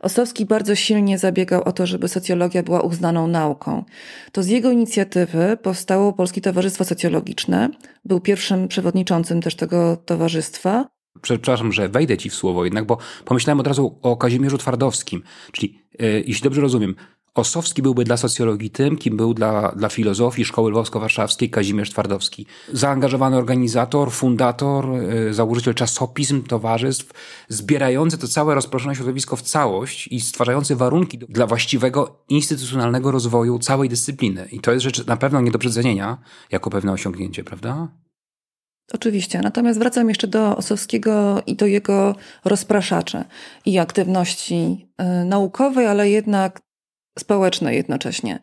Osowski 0.00 0.46
bardzo 0.46 0.74
silnie 0.74 1.18
zabiegał 1.18 1.62
o 1.62 1.72
to, 1.72 1.86
żeby 1.86 2.08
socjologia 2.08 2.62
była 2.62 2.80
uznaną 2.80 3.26
nauką. 3.26 3.84
To 4.32 4.42
z 4.42 4.46
jego 4.46 4.70
inicjatywy 4.70 5.56
powstało 5.62 6.12
Polskie 6.12 6.40
Towarzystwo 6.40 6.84
Socjologiczne. 6.84 7.68
Był 8.04 8.20
pierwszym 8.20 8.68
przewodniczącym 8.68 9.42
też 9.42 9.54
tego 9.54 9.96
towarzystwa. 9.96 10.88
Przepraszam, 11.22 11.72
że 11.72 11.88
wejdę 11.88 12.18
ci 12.18 12.30
w 12.30 12.34
słowo 12.34 12.64
jednak, 12.64 12.86
bo 12.86 12.98
pomyślałem 13.24 13.60
od 13.60 13.66
razu 13.66 13.98
o 14.02 14.16
Kazimierzu 14.16 14.58
Twardowskim. 14.58 15.22
Czyli, 15.52 15.78
yy, 15.98 16.24
jeśli 16.26 16.44
dobrze 16.44 16.60
rozumiem, 16.60 16.94
Osowski 17.34 17.82
byłby 17.82 18.04
dla 18.04 18.16
socjologii 18.16 18.70
tym, 18.70 18.96
kim 18.96 19.16
był 19.16 19.34
dla, 19.34 19.72
dla 19.76 19.88
filozofii 19.88 20.44
Szkoły 20.44 20.70
Lwowsko-Warszawskiej 20.70 21.50
Kazimierz 21.50 21.90
Twardowski. 21.90 22.46
Zaangażowany 22.72 23.36
organizator, 23.36 24.12
fundator, 24.12 24.88
yy, 24.88 25.34
założyciel 25.34 25.74
czasopism, 25.74 26.42
towarzystw, 26.42 27.10
zbierający 27.48 28.18
to 28.18 28.28
całe 28.28 28.54
rozproszone 28.54 28.94
środowisko 28.94 29.36
w 29.36 29.42
całość 29.42 30.08
i 30.08 30.20
stwarzający 30.20 30.76
warunki 30.76 31.18
dla 31.18 31.46
właściwego 31.46 32.24
instytucjonalnego 32.28 33.10
rozwoju 33.10 33.58
całej 33.58 33.88
dyscypliny. 33.88 34.48
I 34.52 34.60
to 34.60 34.72
jest 34.72 34.82
rzecz 34.82 35.06
na 35.06 35.16
pewno 35.16 35.40
nie 35.40 35.50
do 35.50 35.58
przecenienia 35.58 36.18
jako 36.50 36.70
pewne 36.70 36.92
osiągnięcie, 36.92 37.44
prawda? 37.44 37.88
Oczywiście. 38.94 39.40
Natomiast 39.42 39.78
wracam 39.78 40.08
jeszcze 40.08 40.26
do 40.26 40.56
Osowskiego 40.56 41.42
i 41.46 41.56
do 41.56 41.66
jego 41.66 42.14
rozpraszaczy 42.44 43.24
i 43.66 43.78
aktywności 43.78 44.88
y, 45.00 45.24
naukowej, 45.24 45.86
ale 45.86 46.10
jednak 46.10 46.60
społeczne 47.18 47.74
jednocześnie. 47.74 48.38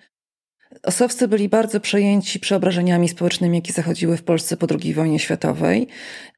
Osowcy 0.83 1.27
byli 1.27 1.49
bardzo 1.49 1.79
przejęci 1.79 2.39
przeobrażeniami 2.39 3.09
społecznymi, 3.09 3.57
jakie 3.57 3.73
zachodziły 3.73 4.17
w 4.17 4.23
Polsce 4.23 4.57
po 4.57 4.67
II 4.81 4.93
wojnie 4.93 5.19
światowej, 5.19 5.87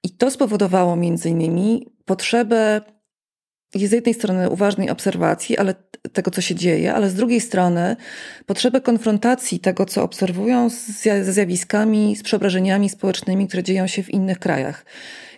i 0.04 0.10
to 0.10 0.32
spowodowało 0.32 0.96
między 0.96 1.30
innymi 1.30 1.88
potrzebę 2.06 2.82
z 3.76 3.92
jednej 3.92 4.14
strony 4.14 4.50
uważnej 4.50 4.90
obserwacji, 4.90 5.58
ale 5.58 5.76
tego, 6.14 6.32
co 6.32 6.42
się 6.42 6.56
dzieje, 6.56 6.94
ale 6.94 7.10
z 7.10 7.14
drugiej 7.14 7.42
strony 7.42 7.96
potrzebę 8.46 8.82
konfrontacji 8.82 9.60
tego, 9.60 9.86
co 9.86 10.04
obserwują 10.04 10.70
ze 11.22 11.34
zjawiskami, 11.34 12.16
z 12.16 12.24
przeobrażeniami 12.24 12.90
społecznymi, 12.90 13.48
które 13.48 13.64
dzieją 13.64 13.88
się 13.88 14.04
w 14.04 14.10
innych 14.10 14.40
krajach. 14.40 14.86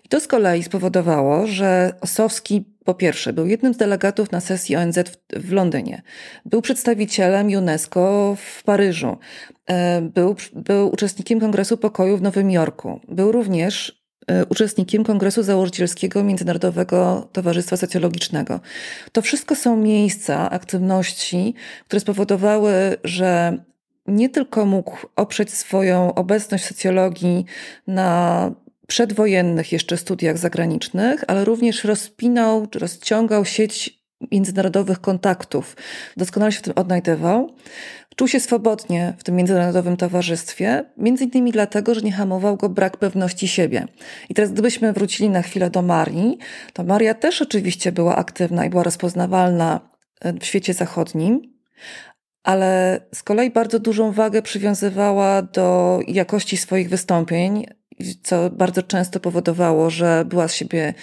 I 0.06 0.10
to 0.10 0.20
z 0.20 0.28
kolei 0.28 0.64
spowodowało, 0.64 1.48
że 1.48 1.94
Osowski 2.02 2.66
po 2.84 2.94
pierwsze, 2.94 3.34
był 3.34 3.48
jednym 3.48 3.74
z 3.74 3.78
delegatów 3.78 4.32
na 4.32 4.40
sesji 4.40 4.76
ONZ 4.76 4.98
w, 4.98 5.40
w 5.40 5.52
Londynie. 5.52 6.02
Był 6.46 6.62
przedstawicielem 6.62 7.48
UNESCO 7.48 8.36
w 8.40 8.64
Paryżu. 8.64 9.18
E, 9.70 10.02
był, 10.02 10.36
był 10.54 10.90
uczestnikiem 10.90 11.40
Kongresu 11.40 11.78
Pokoju 11.78 12.18
w 12.18 12.22
Nowym 12.22 12.52
Jorku. 12.52 13.00
Był 13.08 13.32
również 13.32 14.04
e, 14.28 14.46
uczestnikiem 14.46 15.04
Kongresu 15.04 15.44
Założycielskiego 15.44 16.24
Międzynarodowego 16.24 17.30
Towarzystwa 17.32 17.78
Socjologicznego. 17.78 18.60
To 19.12 19.22
wszystko 19.22 19.56
są 19.56 19.78
miejsca 19.78 20.50
aktywności, 20.50 21.54
które 21.88 22.00
spowodowały, 22.00 22.74
że 23.04 23.58
nie 24.08 24.30
tylko 24.30 24.66
mógł 24.66 24.98
oprzeć 25.16 25.54
swoją 25.54 26.14
obecność 26.14 26.66
socjologii 26.66 27.46
na 27.88 28.52
przedwojennych 28.94 29.72
jeszcze 29.72 29.98
studiach 29.98 30.38
zagranicznych, 30.38 31.24
ale 31.28 31.46
również 31.46 31.84
rozpinał 31.84 32.68
czy 32.68 32.80
rozciągał 32.80 33.46
sieć 33.46 34.04
międzynarodowych 34.32 35.02
kontaktów. 35.02 35.76
Doskonale 36.18 36.52
się 36.52 36.60
w 36.60 36.62
tym 36.62 36.74
odnajdywał. 36.76 37.56
Czuł 38.16 38.28
się 38.28 38.40
swobodnie 38.40 39.14
w 39.18 39.24
tym 39.24 39.36
międzynarodowym 39.36 39.98
towarzystwie, 39.98 40.86
między 40.98 41.24
innymi 41.24 41.52
dlatego, 41.52 41.96
że 41.96 42.02
nie 42.02 42.12
hamował 42.12 42.58
go 42.58 42.70
brak 42.70 42.98
pewności 42.98 43.48
siebie. 43.48 43.86
I 44.30 44.34
teraz 44.34 44.52
gdybyśmy 44.52 44.94
wrócili 44.94 45.30
na 45.30 45.42
chwilę 45.42 45.70
do 45.70 45.82
Marii, 45.82 46.38
to 46.74 46.84
Maria 46.84 47.14
też 47.14 47.42
oczywiście 47.42 47.92
była 47.92 48.16
aktywna 48.16 48.66
i 48.66 48.70
była 48.70 48.84
rozpoznawalna 48.84 49.80
w 50.42 50.46
świecie 50.46 50.74
zachodnim, 50.74 51.42
ale 52.44 53.00
z 53.14 53.24
kolei 53.24 53.52
bardzo 53.52 53.80
dużą 53.80 54.12
wagę 54.12 54.42
przywiązywała 54.42 55.42
do 55.42 56.00
jakości 56.08 56.58
swoich 56.58 56.90
wystąpień, 56.90 57.66
co 58.24 58.50
bardzo 58.50 58.84
często 58.84 59.20
powodowało, 59.20 59.90
że 59.90 60.26
była 60.26 60.48
z 60.48 60.56
siebie 60.56 60.94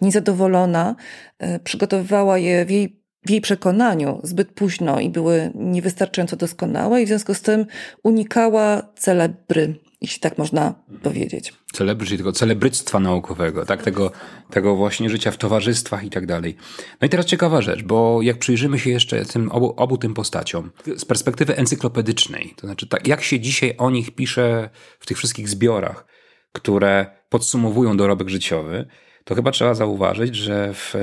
niezadowolona, 0.00 0.96
e, 1.38 1.58
przygotowywała 1.58 2.38
je 2.38 2.64
w 2.64 2.70
jej, 2.70 3.00
w 3.26 3.30
jej 3.30 3.40
przekonaniu 3.40 4.20
zbyt 4.22 4.52
późno 4.52 5.00
i 5.00 5.10
były 5.10 5.52
niewystarczająco 5.54 6.36
doskonałe, 6.36 7.02
i 7.02 7.04
w 7.04 7.08
związku 7.08 7.34
z 7.34 7.42
tym 7.42 7.66
unikała 8.02 8.82
celebry, 8.96 9.74
jeśli 10.00 10.20
tak 10.20 10.38
można 10.38 10.74
powiedzieć. 11.02 11.52
Celebry, 11.72 12.06
czyli 12.06 12.18
tego 12.18 12.32
celebryctwa 12.32 13.00
naukowego, 13.00 13.66
tak? 13.66 13.82
Tego, 13.82 14.12
tego 14.50 14.76
właśnie 14.76 15.10
życia 15.10 15.30
w 15.30 15.36
towarzystwach 15.36 16.04
i 16.04 16.10
tak 16.10 16.26
dalej. 16.26 16.56
No 17.00 17.06
i 17.06 17.10
teraz 17.10 17.26
ciekawa 17.26 17.62
rzecz, 17.62 17.82
bo 17.82 18.22
jak 18.22 18.38
przyjrzymy 18.38 18.78
się 18.78 18.90
jeszcze 18.90 19.24
tym, 19.24 19.52
obu, 19.52 19.74
obu 19.76 19.98
tym 19.98 20.14
postaciom 20.14 20.70
z 20.96 21.04
perspektywy 21.04 21.56
encyklopedycznej, 21.56 22.54
to 22.56 22.66
znaczy 22.66 22.86
tak, 22.86 23.08
jak 23.08 23.22
się 23.22 23.40
dzisiaj 23.40 23.74
o 23.78 23.90
nich 23.90 24.14
pisze 24.14 24.70
w 25.00 25.06
tych 25.06 25.16
wszystkich 25.16 25.48
zbiorach, 25.48 26.04
które 26.52 27.06
podsumowują 27.28 27.96
dorobek 27.96 28.28
życiowy, 28.28 28.86
to 29.24 29.34
chyba 29.34 29.50
trzeba 29.50 29.74
zauważyć, 29.74 30.36
że 30.36 30.74
w, 30.74 30.94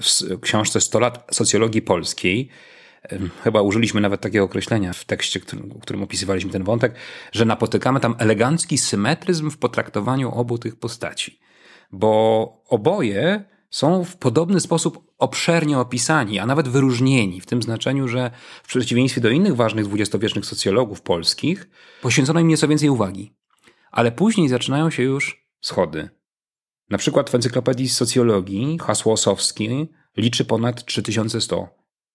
w 0.00 0.40
książce 0.40 0.80
100 0.80 1.00
lat 1.00 1.26
socjologii 1.30 1.82
polskiej 1.82 2.50
chyba 3.42 3.62
użyliśmy 3.62 4.00
nawet 4.00 4.20
takiego 4.20 4.44
określenia 4.44 4.92
w 4.92 5.04
tekście, 5.04 5.40
którym, 5.40 5.70
którym 5.80 6.02
opisywaliśmy 6.02 6.50
ten 6.50 6.64
wątek, 6.64 6.94
że 7.32 7.44
napotykamy 7.44 8.00
tam 8.00 8.14
elegancki 8.18 8.78
symetryzm 8.78 9.50
w 9.50 9.58
potraktowaniu 9.58 10.30
obu 10.30 10.58
tych 10.58 10.76
postaci. 10.76 11.38
Bo 11.92 12.62
oboje 12.68 13.44
są 13.70 14.04
w 14.04 14.16
podobny 14.16 14.60
sposób 14.60 15.12
obszernie 15.18 15.78
opisani, 15.78 16.38
a 16.38 16.46
nawet 16.46 16.68
wyróżnieni, 16.68 17.40
w 17.40 17.46
tym 17.46 17.62
znaczeniu, 17.62 18.08
że 18.08 18.30
w 18.62 18.68
przeciwieństwie 18.68 19.20
do 19.20 19.30
innych 19.30 19.56
ważnych 19.56 19.84
dwudziestowiecznych 19.84 20.46
socjologów 20.46 21.02
polskich, 21.02 21.68
poświęcono 22.02 22.40
im 22.40 22.48
nieco 22.48 22.68
więcej 22.68 22.88
uwagi 22.88 23.34
ale 23.94 24.12
później 24.12 24.48
zaczynają 24.48 24.90
się 24.90 25.02
już 25.02 25.46
schody. 25.60 26.08
Na 26.90 26.98
przykład 26.98 27.30
w 27.30 27.34
encyklopedii 27.34 27.88
socjologii 27.88 28.78
hasło 28.78 29.12
Osowski 29.12 29.88
liczy 30.16 30.44
ponad 30.44 30.84
3100 30.84 31.68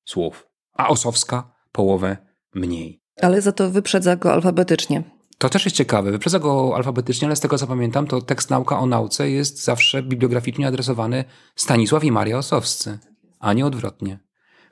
słów, 0.06 0.48
a 0.74 0.88
Osowska 0.88 1.52
połowę 1.72 2.18
mniej. 2.56 3.02
Ale 3.22 3.42
za 3.42 3.52
to 3.52 3.70
wyprzedza 3.70 4.16
go 4.16 4.34
alfabetycznie. 4.34 5.04
To 5.38 5.50
też 5.50 5.66
jest 5.66 5.78
ciekawe. 5.78 6.12
Wyprzedza 6.12 6.40
go 6.40 6.76
alfabetycznie, 6.76 7.28
ale 7.28 7.36
z 7.36 7.40
tego 7.40 7.58
co 7.58 7.68
pamiętam, 7.68 8.08
to 8.08 8.22
tekst 8.22 8.50
Nauka 8.50 8.80
o 8.80 8.86
nauce 8.86 9.30
jest 9.30 9.64
zawsze 9.64 10.04
bibliograficznie 10.04 10.68
adresowany 10.68 11.24
Stanisław 11.56 12.04
i 12.04 12.12
Maria 12.12 12.38
Osowscy, 12.38 13.00
a 13.40 13.54
nie 13.54 13.66
odwrotnie. 13.66 14.20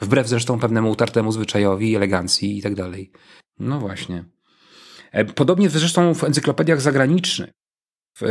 Wbrew 0.02 0.28
zresztą 0.28 0.60
pewnemu 0.60 0.92
utartemu 0.92 1.32
zwyczajowi, 1.32 1.96
elegancji 1.96 2.58
i 2.58 2.62
tak 2.62 2.76
dalej. 2.76 3.12
No 3.60 3.80
właśnie. 3.80 4.37
E, 5.12 5.26
podobnie 5.26 5.70
zresztą 5.70 6.14
w 6.14 6.24
encyklopediach 6.24 6.82
zagranicznych. 6.82 7.50
W 8.18 8.24
e, 8.24 8.28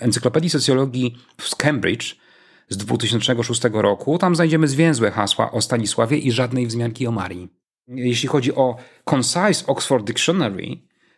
encyklopedii 0.00 0.50
socjologii 0.50 1.16
z 1.38 1.54
Cambridge 1.54 2.16
z 2.68 2.76
2006 2.76 3.62
roku 3.72 4.18
tam 4.18 4.36
znajdziemy 4.36 4.68
zwięzłe 4.68 5.10
hasła 5.10 5.52
o 5.52 5.60
Stanisławie 5.60 6.18
i 6.18 6.32
żadnej 6.32 6.66
wzmianki 6.66 7.06
o 7.06 7.10
Marii. 7.10 7.48
Jeśli 7.88 8.28
chodzi 8.28 8.54
o 8.54 8.76
Concise 9.04 9.66
Oxford 9.66 10.06
Dictionary, 10.06 10.66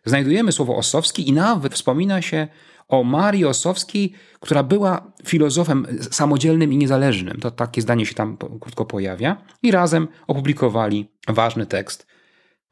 znajdujemy 0.05 0.53
słowo 0.53 0.77
Osowski 0.77 1.29
i 1.29 1.33
nawet 1.33 1.75
wspomina 1.75 2.23
się 2.23 2.49
o 2.89 3.05
Marii 3.05 3.45
Osowskiej, 3.45 4.13
która 4.41 4.63
była 4.63 5.13
filozofem 5.25 5.87
samodzielnym 6.11 6.73
i 6.73 6.77
niezależnym. 6.77 7.41
To 7.41 7.51
takie 7.51 7.83
zdanie 7.83 8.07
się 8.07 8.15
tam 8.15 8.37
krótko 8.61 8.85
pojawia. 8.85 9.43
I 9.63 9.71
razem 9.71 10.09
opublikowali 10.27 11.09
ważny 11.29 11.67
tekst, 11.67 12.07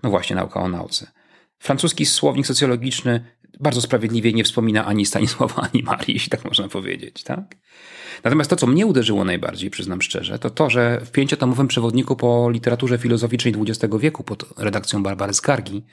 no 0.03 0.11
właśnie, 0.11 0.37
nauka 0.37 0.61
o 0.61 0.69
nauce. 0.69 1.07
Francuski 1.59 2.07
słownik 2.07 2.47
socjologiczny 2.47 3.25
bardzo 3.61 3.81
sprawiedliwie 3.81 4.33
nie 4.33 4.45
wspomina 4.45 4.85
ani 4.85 5.07
Stanisława, 5.07 5.55
ani 5.73 5.83
Marii, 5.83 6.15
jeśli 6.15 6.31
tak 6.31 6.45
można 6.45 6.69
powiedzieć. 6.69 7.23
Tak? 7.23 7.57
Natomiast 8.25 8.51
to, 8.51 8.57
co 8.57 8.67
mnie 8.67 8.87
uderzyło 8.87 9.25
najbardziej, 9.25 9.71
przyznam 9.71 10.03
szczerze, 10.03 10.39
to 10.39 10.51
to, 10.51 10.71
że 10.71 11.01
w 11.01 11.11
pięciotomowym 11.11 11.69
przewodniku 11.69 12.17
po 12.17 12.51
literaturze 12.51 12.99
filozoficznej 12.99 13.55
XX 13.59 13.95
wieku 13.99 14.25
pod 14.25 14.45
redakcją 14.59 15.03
Barbary 15.03 15.35
Skargi 15.35 15.85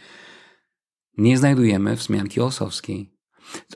nie 1.18 1.38
znajdujemy 1.38 1.96
wzmianki 1.96 2.42
Osowskiej. 2.42 3.14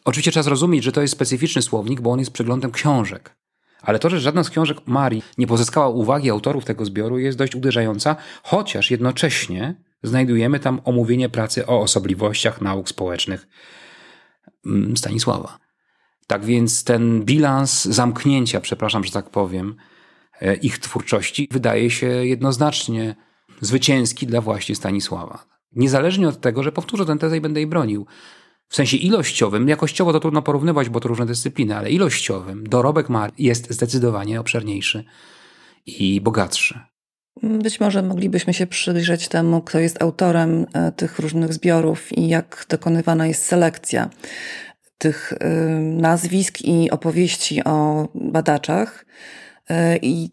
Oczywiście 0.06 0.32
trzeba 0.32 0.43
zrozumieć, 0.43 0.84
że 0.84 0.91
to 0.91 1.02
jest 1.02 1.13
specyficzny 1.13 1.62
słownik, 1.62 2.02
bo 2.02 2.12
on 2.12 2.19
jest 2.19 2.32
przeglądem 2.32 2.71
książek. 2.71 3.38
Ale 3.82 4.00
to, 4.00 4.10
że 4.10 4.19
żadna 4.19 4.43
z 4.43 4.50
książek 4.50 4.78
Marii 4.86 5.23
nie 5.38 5.47
pozyskała 5.47 5.89
uwagi 5.89 6.30
autorów 6.30 6.65
tego 6.65 6.86
zbioru, 6.86 7.19
jest 7.19 7.38
dość 7.38 7.56
uderzająca, 7.56 8.15
chociaż 8.43 8.91
jednocześnie 8.91 9.84
znajdujemy 10.03 10.60
tam 10.60 10.81
omówienie 10.83 11.29
pracy 11.29 11.67
o 11.67 11.81
osobliwościach 11.81 12.62
nauk 12.62 12.89
społecznych 12.89 13.47
mm, 14.65 14.97
Stanisława. 14.97 15.60
Tak 16.27 16.45
więc 16.45 16.83
ten 16.83 17.25
bilans 17.25 17.86
zamknięcia, 17.86 18.62
przepraszam, 18.62 19.03
że 19.03 19.12
tak 19.12 19.29
powiem, 19.29 19.75
e, 20.41 20.55
ich 20.55 20.79
twórczości 20.79 21.47
wydaje 21.51 21.89
się 21.89 22.07
jednoznacznie 22.07 23.15
zwycięski 23.62 24.27
dla 24.27 24.41
właśnie 24.41 24.75
Stanisława. 24.75 25.45
Niezależnie 25.75 26.27
od 26.27 26.41
tego, 26.41 26.63
że 26.63 26.71
powtórzę 26.71 27.05
tę 27.05 27.17
tezę 27.17 27.38
i 27.38 27.41
będę 27.41 27.60
jej 27.60 27.67
bronił. 27.67 28.05
W 28.67 28.75
sensie 28.75 28.97
ilościowym, 28.97 29.69
jakościowo 29.69 30.13
to 30.13 30.19
trudno 30.19 30.41
porównywać, 30.41 30.89
bo 30.89 30.99
to 30.99 31.07
różne 31.07 31.25
dyscypliny, 31.25 31.77
ale 31.77 31.91
ilościowym 31.91 32.67
dorobek 32.67 33.10
Mar 33.10 33.31
jest 33.38 33.71
zdecydowanie 33.71 34.39
obszerniejszy 34.39 35.03
i 35.86 36.21
bogatszy. 36.21 36.79
Być 37.43 37.80
może 37.80 38.04
moglibyśmy 38.04 38.54
się 38.54 38.67
przyjrzeć 38.67 39.28
temu, 39.28 39.62
kto 39.62 39.80
jest 39.80 40.02
autorem 40.02 40.65
e, 40.73 40.91
tych 40.91 41.19
różnych 41.19 41.54
zbiorów 41.54 42.17
i 42.17 42.28
jak 42.28 42.65
dokonywana 42.69 43.28
jest 43.28 43.45
selekcja 43.45 44.10
tych 44.97 45.32
y, 45.34 45.38
nazwisk 45.80 46.62
i 46.62 46.91
opowieści 46.91 47.63
o 47.63 48.08
badaczach. 48.15 49.06
Y, 49.71 49.73
I 50.02 50.30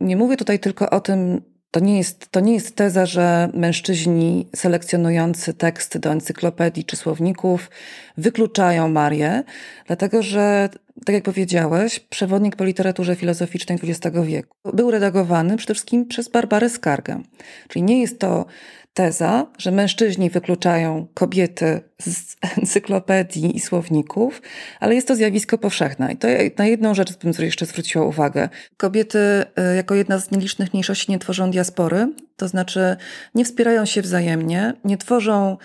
nie 0.00 0.16
mówię 0.16 0.36
tutaj 0.36 0.58
tylko 0.58 0.90
o 0.90 1.00
tym, 1.00 1.42
to 1.76 1.80
nie, 1.80 1.98
jest, 1.98 2.28
to 2.30 2.40
nie 2.40 2.54
jest 2.54 2.76
teza, 2.76 3.06
że 3.06 3.48
mężczyźni 3.54 4.46
selekcjonujący 4.56 5.54
teksty 5.54 5.98
do 5.98 6.10
encyklopedii 6.10 6.84
czy 6.84 6.96
słowników 6.96 7.70
wykluczają 8.16 8.88
Marię, 8.88 9.42
dlatego 9.86 10.22
że, 10.22 10.68
tak 11.04 11.14
jak 11.14 11.24
powiedziałeś, 11.24 12.00
przewodnik 12.00 12.56
po 12.56 12.64
literaturze 12.64 13.16
filozoficznej 13.16 13.78
XX 13.82 14.16
wieku 14.22 14.56
był 14.74 14.90
redagowany 14.90 15.56
przede 15.56 15.74
wszystkim 15.74 16.06
przez 16.06 16.28
Barbarę 16.28 16.70
Skargę. 16.70 17.22
Czyli 17.68 17.82
nie 17.82 18.00
jest 18.00 18.18
to 18.18 18.46
teza, 18.96 19.46
że 19.58 19.70
mężczyźni 19.70 20.30
wykluczają 20.30 21.06
kobiety 21.14 21.80
z 22.00 22.36
encyklopedii 22.58 23.56
i 23.56 23.60
słowników, 23.60 24.42
ale 24.80 24.94
jest 24.94 25.08
to 25.08 25.16
zjawisko 25.16 25.58
powszechne. 25.58 26.12
I 26.12 26.16
to 26.16 26.28
na 26.58 26.66
jedną 26.66 26.94
rzecz 26.94 27.18
bym 27.18 27.32
jeszcze 27.38 27.66
zwróciła 27.66 28.04
uwagę. 28.04 28.48
Kobiety 28.76 29.18
y, 29.18 29.76
jako 29.76 29.94
jedna 29.94 30.18
z 30.18 30.30
nielicznych 30.30 30.72
mniejszości 30.72 31.12
nie 31.12 31.18
tworzą 31.18 31.50
diaspory, 31.50 32.08
to 32.36 32.48
znaczy 32.48 32.96
nie 33.34 33.44
wspierają 33.44 33.84
się 33.84 34.02
wzajemnie, 34.02 34.74
nie 34.84 34.98
tworzą 34.98 35.56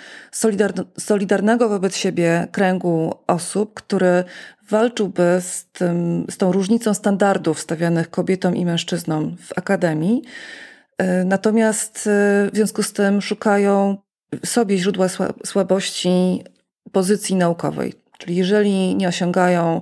solidarnego 1.00 1.70
wobec 1.70 1.96
siebie 1.96 2.48
kręgu 2.52 3.14
osób, 3.28 3.74
który 3.74 4.24
walczyłby 4.70 5.38
z, 5.42 5.66
tym, 5.66 6.26
z 6.30 6.38
tą 6.38 6.52
różnicą 6.52 6.94
standardów 6.94 7.60
stawianych 7.60 8.10
kobietom 8.10 8.56
i 8.56 8.66
mężczyznom 8.66 9.38
w 9.38 9.58
akademii, 9.58 10.22
natomiast 11.26 11.98
e, 11.98 12.50
w 12.52 12.56
związku 12.56 12.84
z 12.84 12.94
tym 12.94 13.22
szukają 13.22 13.98
sobie 14.46 14.78
źródła 14.78 15.08
słabości 15.46 16.44
pozycji 16.92 17.36
naukowej. 17.36 17.94
Czyli 18.18 18.36
jeżeli 18.36 18.96
nie 18.96 19.08
osiągają 19.08 19.82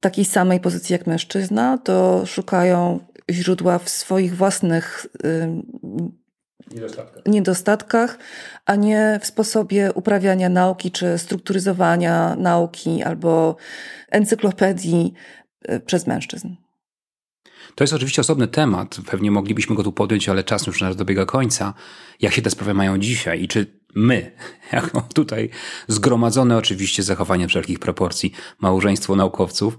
takiej 0.00 0.24
samej 0.24 0.60
pozycji 0.60 0.92
jak 0.92 1.06
mężczyzna, 1.06 1.78
to 1.78 2.26
szukają 2.26 3.00
źródła 3.30 3.78
w 3.78 3.88
swoich 3.88 4.36
własnych 4.36 5.06
niedostatkach. 6.74 7.22
niedostatkach, 7.26 8.18
a 8.66 8.76
nie 8.76 9.18
w 9.22 9.26
sposobie 9.26 9.92
uprawiania 9.92 10.48
nauki 10.48 10.90
czy 10.90 11.18
strukturyzowania 11.18 12.36
nauki 12.38 13.02
albo 13.02 13.56
encyklopedii 14.10 15.14
e, 15.62 15.80
przez 15.80 16.06
mężczyzn. 16.06 16.48
To 17.78 17.84
jest 17.84 17.94
oczywiście 17.94 18.20
osobny 18.20 18.48
temat, 18.48 18.96
pewnie 19.06 19.30
moglibyśmy 19.30 19.76
go 19.76 19.82
tu 19.82 19.92
podjąć, 19.92 20.28
ale 20.28 20.44
czas 20.44 20.66
już 20.66 20.80
nas 20.80 20.96
dobiega 20.96 21.26
końca. 21.26 21.74
Jak 22.20 22.32
się 22.32 22.42
te 22.42 22.50
sprawy 22.50 22.74
mają 22.74 22.98
dzisiaj 22.98 23.42
i 23.42 23.48
czy 23.48 23.80
my, 23.94 24.32
jako 24.72 25.08
tutaj 25.14 25.50
zgromadzone 25.88 26.56
oczywiście 26.56 27.02
zachowanie 27.02 27.48
wszelkich 27.48 27.78
proporcji 27.78 28.32
małżeństwo 28.60 29.16
naukowców, 29.16 29.78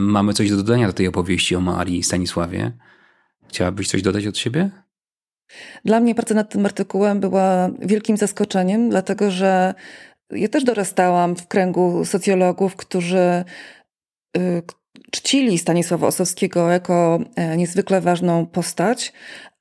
mamy 0.00 0.32
coś 0.32 0.50
do 0.50 0.56
dodania 0.56 0.86
do 0.86 0.92
tej 0.92 1.06
opowieści 1.06 1.56
o 1.56 1.60
Marii 1.60 1.98
i 1.98 2.02
Stanisławie? 2.02 2.72
Chciałabyś 3.48 3.88
coś 3.88 4.02
dodać 4.02 4.26
od 4.26 4.38
siebie? 4.38 4.70
Dla 5.84 6.00
mnie 6.00 6.14
praca 6.14 6.34
nad 6.34 6.52
tym 6.52 6.66
artykułem 6.66 7.20
była 7.20 7.70
wielkim 7.82 8.16
zaskoczeniem, 8.16 8.90
dlatego 8.90 9.30
że 9.30 9.74
ja 10.30 10.48
też 10.48 10.64
dorastałam 10.64 11.36
w 11.36 11.48
kręgu 11.48 12.04
socjologów, 12.04 12.76
którzy, 12.76 13.44
y, 14.36 14.62
czcili 15.10 15.58
Stanisława 15.58 16.06
Osowskiego 16.06 16.68
jako 16.68 17.18
e, 17.36 17.56
niezwykle 17.56 18.00
ważną 18.00 18.46
postać, 18.46 19.12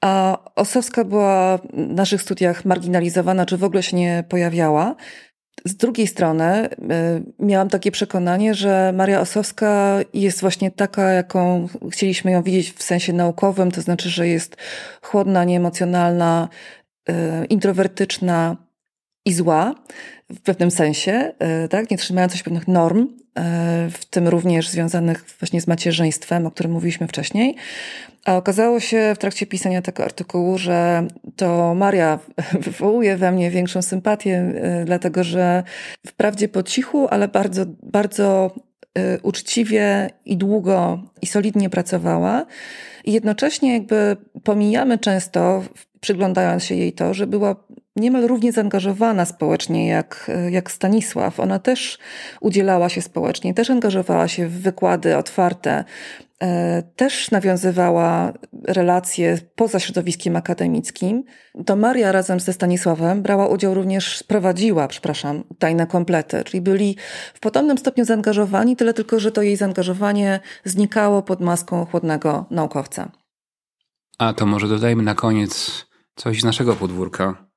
a 0.02 0.38
Osowska 0.56 1.04
była 1.04 1.58
w 1.58 1.62
naszych 1.74 2.22
studiach 2.22 2.66
marginalizowana, 2.66 3.46
czy 3.46 3.58
w 3.58 3.64
ogóle 3.64 3.84
się 3.84 3.98
nie 3.98 4.24
pojawiała. 4.30 4.96
Z 5.66 5.76
drugiej 5.76 6.08
strony 6.08 6.44
e, 6.46 6.70
miałam 7.40 7.70
takie 7.70 7.92
przekonanie, 7.92 8.54
że 8.54 8.94
Maria 8.96 9.22
Osowska 9.22 10.00
jest 10.14 10.42
właśnie 10.42 10.72
taka, 10.72 11.10
jaką 11.10 11.68
chcieliśmy 11.92 12.32
ją 12.32 12.44
widzieć 12.44 12.72
w 12.72 12.84
sensie 12.84 13.14
naukowym, 13.14 13.72
to 13.72 13.82
znaczy, 13.82 14.10
że 14.10 14.28
jest 14.28 14.58
chłodna, 15.02 15.44
nieemocjonalna, 15.44 16.50
e, 17.10 17.46
introwertyczna 17.46 18.58
i 19.26 19.34
zła 19.34 19.76
w 20.30 20.42
pewnym 20.42 20.72
sensie, 20.72 21.32
tak? 21.70 21.92
nie 21.92 21.98
trzymająca 21.98 22.38
się 22.38 22.44
pewnych 22.44 22.68
norm, 22.68 23.08
E, 23.40 23.90
w 23.92 24.06
tym 24.06 24.28
również 24.28 24.70
związanych 24.70 25.26
właśnie 25.40 25.62
z 25.62 25.68
macierzyństwem, 25.68 26.46
o 26.46 26.52
którym 26.52 26.72
mówiliśmy 26.72 27.08
wcześniej. 27.08 27.56
A 28.26 28.38
okazało 28.38 28.80
się 28.80 29.14
w 29.16 29.18
trakcie 29.18 29.46
pisania 29.46 29.82
tego 29.82 30.04
artykułu, 30.04 30.58
że 30.58 31.08
to 31.36 31.76
Maria 31.76 32.20
wywołuje 32.66 33.18
we 33.18 33.32
mnie 33.32 33.52
większą 33.52 33.82
sympatię, 33.82 34.38
e, 34.38 34.86
dlatego 34.86 35.24
że 35.24 35.64
wprawdzie 36.08 36.48
po 36.48 36.64
cichu, 36.64 37.08
ale 37.10 37.28
bardzo, 37.28 37.66
bardzo 37.84 38.56
e, 38.98 39.20
uczciwie 39.20 40.10
i 40.26 40.38
długo 40.38 41.04
i 41.22 41.28
solidnie 41.28 41.70
pracowała. 41.70 42.46
I 43.06 43.12
jednocześnie 43.12 43.74
jakby 43.74 44.18
pomijamy 44.44 44.98
często, 44.98 45.64
przyglądając 46.00 46.64
się 46.64 46.76
jej 46.76 46.94
to, 46.94 47.14
że 47.14 47.28
była 47.28 47.56
niemal 47.96 48.28
równie 48.28 48.52
zaangażowana 48.52 49.26
społecznie 49.26 49.88
jak, 49.88 50.32
jak 50.50 50.72
Stanisław. 50.72 51.40
Ona 51.40 51.60
też 51.60 51.98
udzielała 52.42 52.90
się 52.90 53.02
społecznie, 53.02 53.54
też 53.54 53.70
angażowała 53.70 54.28
się 54.28 54.48
w 54.48 54.62
wykłady 54.62 55.18
otwarte, 55.18 55.84
e, 56.42 56.84
też 56.96 57.32
nawiązywała 57.32 58.34
relacje 58.68 59.38
poza 59.56 59.80
środowiskiem 59.80 60.36
akademickim. 60.36 61.24
To 61.66 61.76
Maria 61.76 62.12
razem 62.12 62.40
ze 62.40 62.54
Stanisławem 62.54 63.22
brała 63.22 63.48
udział 63.48 63.74
również, 63.74 64.24
prowadziła, 64.24 64.88
przepraszam, 64.88 65.44
tajne 65.60 65.88
komplety, 65.88 66.44
czyli 66.44 66.62
byli 66.62 66.98
w 67.34 67.40
podobnym 67.40 67.78
stopniu 67.78 68.06
zaangażowani, 68.06 68.76
tyle 68.76 68.94
tylko, 68.94 69.20
że 69.20 69.32
to 69.32 69.42
jej 69.42 69.56
zaangażowanie 69.56 70.40
znikało 70.66 71.22
pod 71.22 71.42
maską 71.42 71.86
chłodnego 71.86 72.46
naukowca. 72.52 73.12
A 74.18 74.34
to 74.34 74.46
może 74.46 74.68
dodajmy 74.68 75.04
na 75.04 75.16
koniec 75.16 75.86
coś 76.16 76.42
z 76.42 76.44
naszego 76.44 76.76
podwórka. 76.76 77.49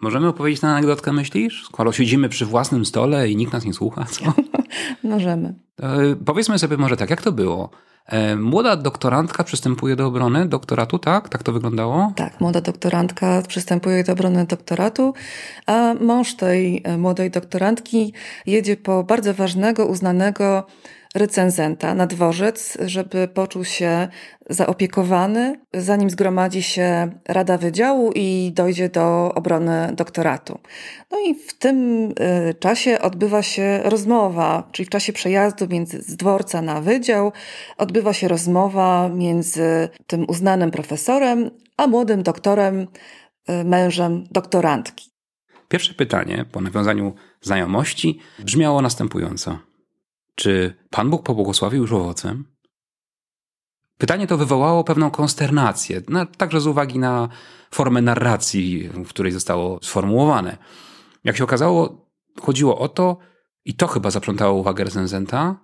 Możemy 0.00 0.28
opowiedzieć 0.28 0.62
na 0.62 0.70
anegdotkę, 0.70 1.12
myślisz? 1.12 1.64
Skoro 1.64 1.92
siedzimy 1.92 2.28
przy 2.28 2.46
własnym 2.46 2.84
stole 2.84 3.28
i 3.28 3.36
nikt 3.36 3.52
nas 3.52 3.64
nie 3.64 3.74
słucha, 3.74 4.04
co? 4.04 4.24
Możemy. 5.04 5.54
powiedzmy 6.26 6.58
sobie 6.58 6.76
może 6.76 6.96
tak, 6.96 7.10
jak 7.10 7.22
to 7.22 7.32
było? 7.32 7.70
E, 8.06 8.36
młoda 8.36 8.76
doktorantka 8.76 9.44
przystępuje 9.44 9.96
do 9.96 10.06
obrony 10.06 10.46
doktoratu, 10.48 10.98
tak? 10.98 11.28
Tak 11.28 11.42
to 11.42 11.52
wyglądało? 11.52 12.12
Tak, 12.16 12.40
młoda 12.40 12.60
doktorantka 12.60 13.42
przystępuje 13.48 14.04
do 14.04 14.12
obrony 14.12 14.46
doktoratu, 14.46 15.14
a 15.66 15.94
mąż 16.00 16.34
tej 16.34 16.82
e, 16.84 16.98
młodej 16.98 17.30
doktorantki 17.30 18.12
jedzie 18.46 18.76
po 18.76 19.04
bardzo 19.04 19.34
ważnego, 19.34 19.86
uznanego 19.86 20.66
recenzenta 21.14 21.94
na 21.94 22.06
dworzec, 22.06 22.78
żeby 22.80 23.28
poczuł 23.28 23.64
się 23.64 24.08
zaopiekowany, 24.50 25.60
zanim 25.74 26.10
zgromadzi 26.10 26.62
się 26.62 27.10
Rada 27.28 27.58
Wydziału 27.58 28.12
i 28.14 28.52
dojdzie 28.54 28.88
do 28.88 29.34
obrony 29.34 29.92
doktoratu. 29.94 30.58
No 31.10 31.18
i 31.18 31.34
w 31.34 31.58
tym 31.58 32.08
y, 32.50 32.54
czasie 32.54 33.00
odbywa 33.00 33.42
się 33.42 33.80
rozmowa, 33.84 34.68
czyli 34.72 34.86
w 34.86 34.90
czasie 34.90 35.12
przejazdu 35.12 35.66
między 35.68 36.02
z 36.02 36.16
dworca 36.16 36.62
na 36.62 36.80
wydział, 36.80 37.32
odbywa 37.78 38.12
się 38.12 38.28
rozmowa 38.28 39.08
między 39.08 39.88
tym 40.06 40.24
uznanym 40.28 40.70
profesorem, 40.70 41.50
a 41.76 41.86
młodym 41.86 42.22
doktorem, 42.22 42.86
y, 43.50 43.64
mężem 43.64 44.24
doktorantki. 44.30 45.10
Pierwsze 45.68 45.94
pytanie 45.94 46.44
po 46.52 46.60
nawiązaniu 46.60 47.14
znajomości 47.42 48.18
brzmiało 48.38 48.82
następująco. 48.82 49.69
Czy 50.40 50.74
Pan 50.90 51.10
Bóg 51.10 51.22
pobłogosławił 51.22 51.82
już 51.82 51.92
owocem? 51.92 52.44
Pytanie 53.98 54.26
to 54.26 54.36
wywołało 54.36 54.84
pewną 54.84 55.10
konsternację, 55.10 56.02
no, 56.08 56.26
także 56.26 56.60
z 56.60 56.66
uwagi 56.66 56.98
na 56.98 57.28
formę 57.70 58.02
narracji, 58.02 58.88
w 58.88 59.08
której 59.08 59.32
zostało 59.32 59.78
sformułowane. 59.82 60.56
Jak 61.24 61.36
się 61.36 61.44
okazało, 61.44 62.06
chodziło 62.40 62.78
o 62.78 62.88
to, 62.88 63.18
i 63.64 63.74
to 63.74 63.86
chyba 63.86 64.10
zaprzątało 64.10 64.60
uwagę 64.60 64.84
recenzenta, 64.84 65.60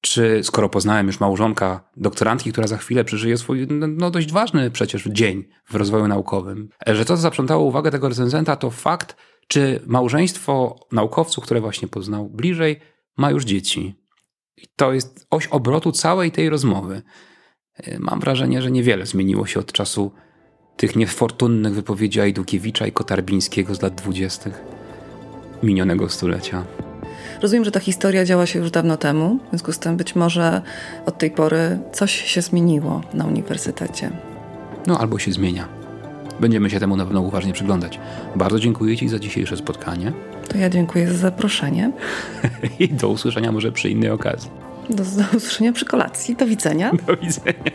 czy 0.00 0.40
skoro 0.42 0.68
poznałem 0.68 1.06
już 1.06 1.20
małżonka 1.20 1.90
doktorantki, 1.96 2.52
która 2.52 2.66
za 2.66 2.76
chwilę 2.76 3.04
przeżyje 3.04 3.38
swój 3.38 3.66
no, 3.70 3.86
no, 3.86 4.10
dość 4.10 4.32
ważny 4.32 4.70
przecież 4.70 5.04
dzień 5.04 5.44
w 5.68 5.74
rozwoju 5.74 6.08
naukowym, 6.08 6.68
że 6.86 7.04
to, 7.04 7.16
co 7.16 7.22
zaprzątało 7.22 7.64
uwagę 7.64 7.90
tego 7.90 8.08
recenzenta, 8.08 8.56
to 8.56 8.70
fakt, 8.70 9.16
czy 9.48 9.80
małżeństwo 9.86 10.76
naukowców, 10.92 11.44
które 11.44 11.60
właśnie 11.60 11.88
poznał 11.88 12.28
bliżej, 12.28 12.80
ma 13.16 13.30
już 13.30 13.44
dzieci. 13.44 14.01
I 14.56 14.66
to 14.76 14.92
jest 14.92 15.26
oś 15.30 15.46
obrotu 15.46 15.92
całej 15.92 16.30
tej 16.30 16.48
rozmowy. 16.48 17.02
E, 17.76 17.98
mam 17.98 18.20
wrażenie, 18.20 18.62
że 18.62 18.70
niewiele 18.70 19.06
zmieniło 19.06 19.46
się 19.46 19.60
od 19.60 19.72
czasu 19.72 20.12
tych 20.76 20.96
niefortunnych 20.96 21.74
wypowiedzi 21.74 22.20
Ajdukiewicza 22.20 22.86
i 22.86 22.92
Kotarbińskiego 22.92 23.74
z 23.74 23.82
lat 23.82 23.94
dwudziestych 23.94 24.64
minionego 25.62 26.08
stulecia. 26.08 26.64
Rozumiem, 27.42 27.64
że 27.64 27.70
ta 27.70 27.80
historia 27.80 28.24
działa 28.24 28.46
się 28.46 28.58
już 28.58 28.70
dawno 28.70 28.96
temu, 28.96 29.38
w 29.46 29.48
związku 29.48 29.72
z 29.72 29.78
tym 29.78 29.96
być 29.96 30.14
może 30.14 30.62
od 31.06 31.18
tej 31.18 31.30
pory 31.30 31.78
coś 31.92 32.12
się 32.12 32.42
zmieniło 32.42 33.00
na 33.14 33.24
uniwersytecie. 33.24 34.10
No 34.86 34.98
albo 34.98 35.18
się 35.18 35.32
zmienia. 35.32 35.68
Będziemy 36.40 36.70
się 36.70 36.80
temu 36.80 36.96
na 36.96 37.04
pewno 37.04 37.20
uważnie 37.20 37.52
przyglądać. 37.52 38.00
Bardzo 38.36 38.60
dziękuję 38.60 38.96
Ci 38.96 39.08
za 39.08 39.18
dzisiejsze 39.18 39.56
spotkanie. 39.56 40.12
To 40.48 40.58
ja 40.58 40.70
dziękuję 40.70 41.08
za 41.08 41.14
zaproszenie. 41.14 41.92
I 42.78 42.88
do 42.88 43.08
usłyszenia 43.08 43.52
może 43.52 43.72
przy 43.72 43.90
innej 43.90 44.10
okazji. 44.10 44.50
Do, 44.90 45.04
do 45.04 45.36
usłyszenia 45.36 45.72
przy 45.72 45.84
kolacji. 45.84 46.36
Do 46.36 46.46
widzenia. 46.46 46.92
Do 47.06 47.16
widzenia. 47.16 47.72